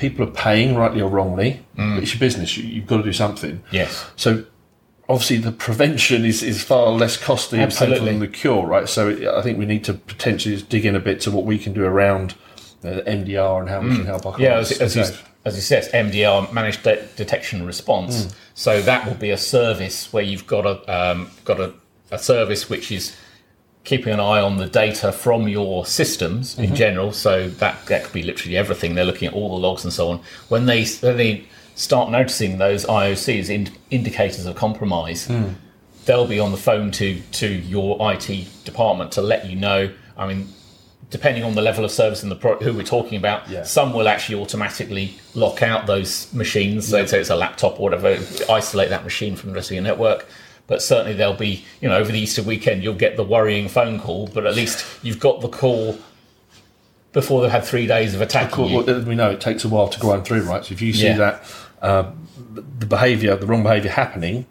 people 0.01 0.27
are 0.27 0.31
paying, 0.31 0.75
rightly 0.75 0.99
or 1.01 1.09
wrongly, 1.09 1.61
Mm. 1.77 1.95
but 1.95 2.03
it's 2.03 2.13
your 2.13 2.19
business. 2.19 2.57
You, 2.57 2.63
you've 2.65 2.87
got 2.87 2.97
to 2.97 3.03
do 3.03 3.13
something. 3.13 3.63
Yes. 3.71 4.05
So 4.15 4.43
obviously 5.07 5.37
the 5.37 5.51
prevention 5.51 6.25
is, 6.25 6.41
is 6.43 6.63
far 6.63 6.87
less 6.89 7.15
costly 7.17 7.59
and 7.59 7.69
painful 7.71 7.87
Absolutely. 7.93 8.11
than 8.11 8.19
the 8.19 8.27
cure, 8.27 8.65
right? 8.65 8.89
So 8.89 9.09
I 9.37 9.41
think 9.41 9.57
we 9.59 9.65
need 9.65 9.83
to 9.85 9.93
potentially 9.93 10.55
just 10.55 10.69
dig 10.69 10.85
in 10.85 10.95
a 10.95 10.99
bit 10.99 11.21
to 11.21 11.31
what 11.31 11.45
we 11.45 11.57
can 11.57 11.73
do 11.73 11.83
around 11.85 12.33
uh, 12.83 13.01
MDR 13.05 13.59
and 13.61 13.69
how 13.69 13.81
we 13.81 13.95
can 13.95 14.05
help 14.05 14.25
our 14.25 14.33
Mm. 14.33 14.39
Yeah, 14.39 14.57
as, 14.57 14.71
as, 14.81 14.95
you, 14.95 15.03
as 15.45 15.55
you 15.55 15.61
said, 15.61 15.83
MDR, 15.93 16.51
Managed 16.51 16.83
De- 16.83 17.05
Detection 17.15 17.65
Response. 17.65 18.25
Mm. 18.25 18.35
So 18.55 18.81
that 18.81 19.05
will 19.05 19.15
be 19.27 19.29
a 19.29 19.37
service 19.37 20.11
where 20.11 20.23
you've 20.23 20.47
got 20.47 20.65
a 20.65 20.75
um, 20.97 21.29
got 21.45 21.59
a, 21.59 21.73
a 22.11 22.17
service 22.19 22.69
which 22.69 22.91
is 22.91 23.15
keeping 23.83 24.13
an 24.13 24.19
eye 24.19 24.39
on 24.41 24.57
the 24.57 24.67
data 24.67 25.11
from 25.11 25.47
your 25.47 25.85
systems 25.85 26.53
Mm-hmm. 26.55 26.63
in 26.63 26.75
general. 26.75 27.11
So 27.11 27.49
that 27.49 27.85
that 27.87 28.03
could 28.03 28.13
be 28.13 28.23
literally 28.23 28.57
everything. 28.57 28.95
They're 28.95 29.05
looking 29.05 29.27
at 29.27 29.33
all 29.33 29.49
the 29.49 29.55
logs 29.67 29.83
and 29.83 29.91
so 29.93 30.09
on. 30.11 30.19
When 30.49 30.65
they 30.65 30.85
when 31.01 31.17
they 31.17 31.45
start 31.75 32.11
noticing 32.11 32.57
those 32.57 32.85
IOCs, 32.85 33.49
in, 33.49 33.69
indicators 33.89 34.45
of 34.45 34.55
compromise, 34.55 35.25
Hmm. 35.25 35.49
they'll 36.05 36.27
be 36.27 36.39
on 36.39 36.51
the 36.51 36.57
phone 36.57 36.91
to 36.91 37.19
to 37.33 37.47
your 37.47 37.97
IT 38.11 38.47
department 38.65 39.11
to 39.13 39.21
let 39.21 39.47
you 39.49 39.55
know. 39.55 39.89
I 40.17 40.27
mean, 40.27 40.49
depending 41.09 41.43
on 41.43 41.55
the 41.55 41.61
level 41.61 41.83
of 41.83 41.91
service 41.91 42.21
and 42.21 42.31
the 42.31 42.35
pro- 42.35 42.59
who 42.59 42.73
we're 42.73 42.83
talking 42.83 43.17
about, 43.17 43.49
Yeah. 43.49 43.63
some 43.63 43.93
will 43.93 44.07
actually 44.07 44.39
automatically 44.41 45.15
lock 45.33 45.63
out 45.63 45.87
those 45.87 46.31
machines. 46.33 46.87
So, 46.87 47.05
so 47.05 47.17
it's 47.19 47.29
a 47.31 47.35
laptop 47.35 47.79
or 47.79 47.83
whatever, 47.89 48.17
isolate 48.49 48.89
that 48.89 49.03
machine 49.03 49.35
from 49.35 49.49
the 49.49 49.55
rest 49.55 49.71
of 49.71 49.75
your 49.75 49.83
network. 49.83 50.27
But 50.71 50.81
certainly 50.81 51.11
there'll 51.11 51.33
be, 51.33 51.65
you 51.81 51.89
know, 51.89 51.97
over 51.97 52.13
the 52.13 52.17
Easter 52.17 52.41
weekend, 52.41 52.81
you'll 52.81 52.93
get 52.95 53.17
the 53.17 53.25
worrying 53.25 53.67
phone 53.67 53.99
call, 53.99 54.27
but 54.27 54.45
at 54.45 54.55
least 54.55 54.85
you've 55.03 55.19
got 55.19 55.41
the 55.41 55.49
call 55.49 55.97
before 57.11 57.41
they've 57.41 57.51
had 57.51 57.65
three 57.65 57.87
days 57.87 58.15
of 58.15 58.21
attacking 58.21 58.69
you. 58.69 58.77
Well, 58.81 59.01
we 59.01 59.15
know 59.15 59.29
it 59.31 59.41
takes 59.41 59.65
a 59.65 59.67
while 59.67 59.89
to 59.89 59.99
grind 59.99 60.23
through, 60.23 60.43
right? 60.43 60.63
So 60.63 60.71
if 60.71 60.81
you 60.81 60.93
see 60.93 61.07
Yeah. 61.07 61.17
that 61.17 61.43
uh, 61.81 62.11
the 62.79 62.85
behaviour, 62.85 63.35
the 63.35 63.47
wrong 63.47 63.63
behaviour 63.63 63.91
happening, 63.91 64.45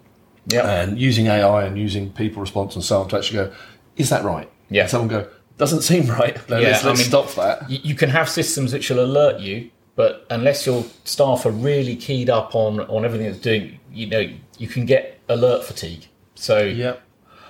Yeah. 0.45 0.69
and 0.69 0.99
using 0.99 1.25
AI 1.25 1.63
and 1.65 1.75
using 1.75 2.11
people 2.11 2.39
response 2.39 2.75
and 2.75 2.83
so 2.85 3.01
on 3.01 3.07
to 3.09 3.17
actually 3.17 3.37
go, 3.45 3.51
is 3.97 4.09
that 4.09 4.23
right? 4.23 4.47
Yeah. 4.69 4.81
And 4.83 4.91
someone 4.91 5.07
go, 5.07 5.27
doesn't 5.57 5.81
seem 5.81 6.05
right. 6.05 6.37
No, 6.49 6.59
Yeah, 6.59 6.67
let's 6.67 6.83
let's 6.83 6.99
mean- 6.99 7.07
stop 7.07 7.33
that. 7.33 7.67
you, 7.67 7.79
you 7.81 7.95
can 7.95 8.11
have 8.11 8.29
systems 8.29 8.73
which 8.73 8.91
will 8.91 9.03
alert 9.03 9.39
you, 9.39 9.71
but 9.95 10.27
unless 10.29 10.67
your 10.67 10.85
staff 11.03 11.47
are 11.47 11.51
really 11.51 11.95
keyed 11.95 12.29
up 12.29 12.53
on, 12.53 12.79
on 12.81 13.05
everything 13.05 13.25
that's 13.25 13.39
doing, 13.41 13.79
you 13.91 14.05
know, 14.05 14.29
you 14.59 14.67
can 14.67 14.85
get 14.85 15.19
alert 15.27 15.63
fatigue. 15.63 16.05
So 16.35 16.59
Yeah. 16.61 16.95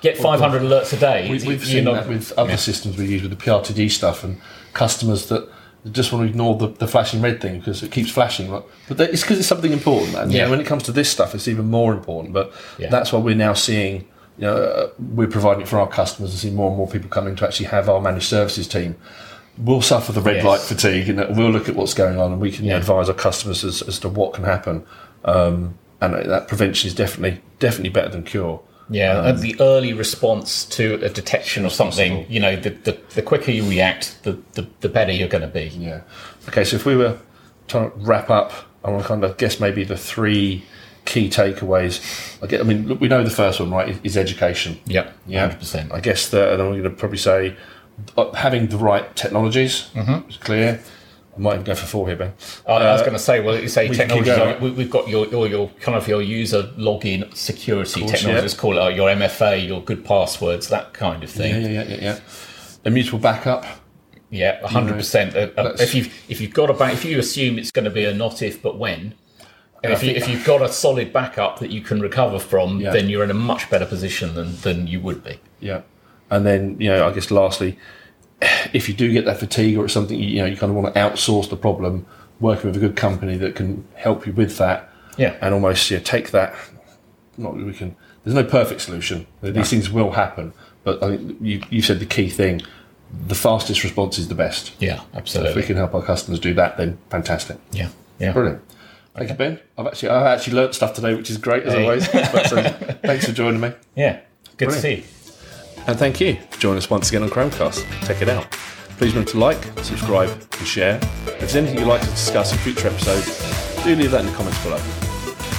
get 0.02 0.18
500 0.18 0.62
alerts 0.62 0.94
a 0.94 0.98
day. 0.98 1.24
We, 1.30 1.34
we've 1.38 1.46
you're 1.48 1.60
seen 1.60 1.84
not- 1.86 1.94
that 1.96 2.08
with 2.08 2.32
other 2.38 2.58
systems 2.58 2.98
we 2.98 3.06
use 3.06 3.22
with 3.22 3.32
the 3.32 3.38
PRTG 3.38 3.90
stuff 3.92 4.24
and 4.24 4.40
customers 4.74 5.28
that 5.28 5.48
just 5.92 6.12
want 6.14 6.24
to 6.26 6.30
ignore 6.30 6.56
the, 6.58 6.68
the 6.68 6.88
flashing 6.88 7.22
red 7.22 7.42
thing 7.42 7.60
because 7.60 7.82
it 7.82 7.92
keeps 7.92 8.12
flashing. 8.12 8.50
But 8.50 8.98
that- 8.98 9.12
it's 9.12 9.22
because 9.22 9.40
it's 9.40 9.48
something 9.48 9.72
important. 9.72 10.16
And 10.16 10.32
you 10.32 10.38
Yeah. 10.40 10.46
know, 10.46 10.52
when 10.52 10.60
it 10.60 10.66
comes 10.68 10.84
to 10.84 10.92
this 10.92 11.10
stuff, 11.10 11.34
it's 11.36 11.48
even 11.48 11.70
more 11.70 11.94
important. 11.94 12.34
But 12.34 12.52
Yeah. 12.78 12.90
that's 12.90 13.12
why 13.14 13.20
we're 13.20 13.36
now 13.36 13.54
seeing, 13.54 14.06
you 14.38 14.46
know, 14.48 14.56
uh, 14.58 14.88
we're 15.00 15.28
providing 15.28 15.62
it 15.64 15.68
for 15.68 15.80
our 15.80 15.88
customers 15.88 16.32
and 16.32 16.40
see 16.40 16.50
more 16.52 16.68
and 16.70 16.78
more 16.78 16.88
people 16.88 17.10
coming 17.10 17.36
to 17.36 17.46
actually 17.48 17.68
have 17.68 17.90
our 17.90 18.00
managed 18.02 18.28
services 18.28 18.68
team. 18.68 18.96
We'll 19.58 19.82
suffer 19.82 20.12
the 20.12 20.22
red 20.22 20.38
Yes. 20.38 20.46
light 20.46 20.62
fatigue 20.62 21.10
and 21.10 21.36
we'll 21.38 21.50
look 21.52 21.68
at 21.68 21.76
what's 21.76 21.94
going 21.94 22.18
on 22.20 22.32
and 22.32 22.40
we 22.42 22.52
can 22.52 22.66
Yeah. 22.66 22.78
advise 22.78 23.10
our 23.10 23.16
customers 23.16 23.64
as, 23.64 23.82
as 23.82 24.00
to 24.00 24.10
what 24.10 24.34
can 24.34 24.44
happen. 24.46 24.84
Um, 25.26 25.76
and 26.00 26.14
that 26.16 26.48
prevention 26.48 26.88
is 26.88 26.96
definitely 26.96 27.42
definitely 27.60 27.90
better 27.90 28.10
than 28.10 28.24
cure. 28.24 28.60
Yeah, 28.92 29.26
and 29.26 29.40
the 29.40 29.56
early 29.62 29.94
response 29.94 30.66
to 30.66 30.96
a 31.04 31.10
detection 31.10 31.66
of 31.66 31.72
something, 31.72 32.30
you 32.30 32.42
know, 32.42 32.58
the, 32.58 32.72
the, 32.72 33.00
the 33.16 33.22
quicker 33.22 33.50
you 33.52 33.68
react, 33.68 34.22
the, 34.24 34.34
the, 34.54 34.68
the 34.82 34.90
better 34.90 35.14
you're 35.14 35.30
going 35.30 35.44
to 35.44 35.48
be. 35.48 35.68
Yeah. 35.68 36.02
Okay, 36.50 36.66
so 36.66 36.76
if 36.76 36.86
we 36.86 36.98
were 36.98 37.18
trying 37.70 37.90
to 37.90 37.98
wrap 37.98 38.30
up, 38.30 38.52
I 38.84 38.90
want 38.90 39.04
to 39.04 39.08
kind 39.08 39.24
of 39.24 39.38
guess 39.38 39.62
maybe 39.62 39.86
the 39.86 39.96
three 39.98 40.66
key 41.06 41.30
takeaways. 41.30 42.02
I 42.44 42.48
get. 42.48 42.60
I 42.60 42.64
mean, 42.64 42.88
look, 42.88 43.00
we 43.00 43.08
know 43.08 43.24
the 43.24 43.30
first 43.30 43.60
one, 43.60 43.72
right? 43.72 43.98
is- 44.04 44.18
education. 44.18 44.80
Yep, 44.86 45.18
Yeah. 45.26 45.50
100%. 45.50 45.92
I 45.94 46.02
guess 46.02 46.30
that, 46.30 46.52
and 46.52 46.60
then 46.60 46.68
we're 46.70 46.82
going 46.82 46.96
to 46.96 47.00
probably 47.00 47.18
say 47.18 47.56
uh, 48.18 48.32
having 48.34 48.68
the 48.68 48.78
right 48.78 49.16
technologies 49.16 49.90
mm-hmm. 49.94 50.30
is 50.30 50.38
clear. 50.38 50.82
I 51.36 51.40
might 51.40 51.54
even 51.54 51.64
go 51.64 51.76
for 51.76 51.86
four 51.86 52.08
here, 52.08 52.18
Ben. 52.18 52.34
I 52.68 52.74
I 52.74 52.92
was 52.94 53.02
going 53.02 53.14
to 53.14 53.20
say, 53.20 53.40
well, 53.40 53.58
you 53.60 53.70
say 53.70 53.90
we 53.90 53.96
technology. 53.96 54.60
we, 54.64 54.72
we've 54.72 54.90
got 54.92 55.08
your, 55.08 55.28
your 55.28 55.48
your 55.48 55.70
kind 55.80 55.98
of 55.98 56.08
your 56.08 56.22
user 56.22 56.64
login 56.78 57.34
security 57.36 58.02
course, 58.02 58.12
technology. 58.12 58.36
yeah. 58.38 58.42
Let's 58.42 58.54
call 58.54 58.78
it 58.78 58.82
uh, 58.82 58.88
your 58.90 59.10
MFA, 59.10 59.66
your 59.66 59.82
good 59.82 60.04
passwords, 60.04 60.68
that 60.70 60.94
kind 60.94 61.24
of 61.24 61.30
thing. 61.30 61.62
yeah, 61.64 61.68
yeah, 61.70 61.84
yeah, 61.84 61.98
yeah. 62.02 62.20
Immutable 62.84 63.20
backup. 63.20 63.66
Yeah, 64.30 64.66
hundred 64.68 64.96
percent. 64.96 65.34
If 65.36 65.94
you 65.96 66.06
if 66.30 66.42
you've 66.42 66.54
got 66.54 66.70
a 66.70 66.74
back, 66.74 66.94
if 66.94 67.06
you 67.06 67.18
assume 67.20 67.58
it's 67.60 67.72
going 67.72 67.86
to 67.86 67.92
be 67.92 68.06
a 68.06 68.14
not 68.14 68.42
if 68.42 68.62
but 68.62 68.78
when, 68.78 69.14
and 69.84 69.92
if 69.94 70.04
you, 70.04 70.12
if 70.12 70.30
you've 70.30 70.46
got 70.46 70.62
a 70.62 70.72
solid 70.72 71.12
backup 71.12 71.60
that 71.60 71.70
you 71.70 71.82
can 71.82 72.00
recover 72.02 72.40
from, 72.40 72.80
Yeah. 72.80 72.92
then 72.92 73.10
you're 73.10 73.24
in 73.24 73.32
a 73.32 73.36
much 73.36 73.70
better 73.70 73.86
position 73.86 74.34
than 74.36 74.56
than 74.62 74.88
you 74.88 75.00
would 75.02 75.24
be. 75.24 75.40
Yeah. 75.60 75.82
And 76.30 76.46
then, 76.46 76.78
you 76.80 76.88
know, 76.90 77.06
I 77.08 77.12
guess 77.12 77.30
lastly, 77.30 77.78
if 78.74 78.88
you 78.88 78.96
do 78.96 79.12
get 79.12 79.26
that 79.26 79.40
fatigue 79.40 79.78
or 79.78 79.86
it's 79.86 79.94
something, 79.94 80.18
you 80.20 80.40
know, 80.40 80.46
you 80.46 80.58
kind 80.58 80.70
of 80.70 80.76
want 80.76 80.94
to 80.94 81.00
outsource 81.00 81.50
the 81.50 81.58
problem, 81.58 82.06
working 82.40 82.68
with 82.70 82.78
a 82.78 82.80
good 82.80 82.96
company 82.96 83.38
that 83.38 83.56
can 83.56 83.86
help 83.96 84.26
you 84.26 84.34
with 84.34 84.58
that. 84.58 84.90
Yeah. 85.18 85.36
And 85.42 85.54
almost, 85.54 85.90
yeah, 85.92 86.00
take 86.00 86.32
that. 86.32 86.56
Not 87.38 87.56
we 87.56 87.74
can, 87.74 87.96
there's 88.24 88.36
no 88.36 88.44
perfect 88.44 88.82
solution. 88.82 89.28
These 89.42 89.70
things 89.70 89.90
will 89.90 90.12
happen. 90.12 90.54
But 90.84 91.04
I 91.04 91.18
think 91.18 91.38
you, 91.42 91.62
you 91.70 91.82
said 91.82 92.00
the 92.00 92.06
key 92.06 92.30
thing 92.30 92.62
the 93.28 93.36
fastest 93.36 93.84
response 93.84 94.18
is 94.18 94.28
the 94.28 94.36
best. 94.36 94.72
Yeah, 94.80 95.02
absolutely. 95.14 95.52
If 95.52 95.56
we 95.58 95.64
can 95.64 95.76
help 95.76 95.94
our 95.94 96.02
customers 96.02 96.40
do 96.40 96.54
that, 96.56 96.78
then 96.78 96.98
fantastic. 97.10 97.58
Yeah, 97.72 97.90
yeah. 98.20 98.32
Brilliant. 98.34 98.62
Thank 99.16 99.30
you, 99.30 99.36
Ben. 99.36 99.60
I've 99.78 99.88
actually 99.88 100.10
I've 100.10 100.26
actually 100.26 100.54
learnt 100.54 100.74
stuff 100.76 100.94
today, 100.94 101.14
which 101.14 101.30
is 101.30 101.38
great 101.38 101.64
as 101.64 101.74
Hey. 101.74 101.84
always. 101.84 102.08
But, 102.08 102.36
um, 102.36 102.46
so, 102.48 102.62
thanks 103.04 103.26
for 103.26 103.34
joining 103.34 103.60
me. 103.60 103.74
Yeah, 103.96 104.22
good 104.58 104.70
to 104.70 104.76
see 104.80 104.96
you. 104.96 105.04
And 105.88 105.98
thank 105.98 106.22
you 106.22 106.36
for 106.50 106.60
joining 106.60 106.78
us 106.78 106.90
once 106.90 107.10
again 107.10 107.24
on 107.24 107.30
Chromecast. 107.30 107.84
Tech 108.06 108.22
It 108.22 108.30
Out. 108.30 108.50
Please 108.98 109.14
remember 109.14 109.32
to 109.32 109.40
like, 109.40 109.64
subscribe, 109.80 110.30
and 110.30 110.68
share. 110.68 111.00
If 111.26 111.40
there's 111.40 111.56
anything 111.56 111.80
you'd 111.80 111.88
like 111.88 112.02
to 112.02 112.08
discuss 112.08 112.52
in 112.52 112.60
future 112.60 112.88
episodes, 112.88 113.84
do 113.84 113.96
leave 113.96 114.12
that 114.12 114.20
in 114.22 114.28
the 114.28 114.34
comments 114.34 114.62
below. 114.64 114.78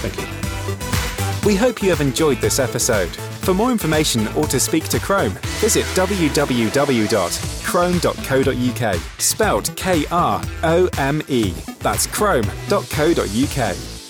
Thank 0.00 0.16
you. 0.16 0.26
We 1.44 1.56
hope 1.56 1.82
you 1.82 1.90
have 1.90 2.00
enjoyed 2.00 2.38
this 2.38 2.60
episode. 2.60 3.10
For 3.42 3.52
more 3.52 3.72
information 3.72 4.28
or 4.36 4.46
to 4.46 4.60
speak 4.60 4.84
to 4.90 4.98
Krome, 4.98 5.36
visit 5.60 5.84
www.krome.co.uk, 5.96 8.96
spelled 9.18 9.76
K 9.76 10.04
R 10.12 10.40
O 10.62 10.88
M 10.98 11.20
E. 11.26 11.50
That's 11.80 12.06
krome.co.uk. 12.06 14.01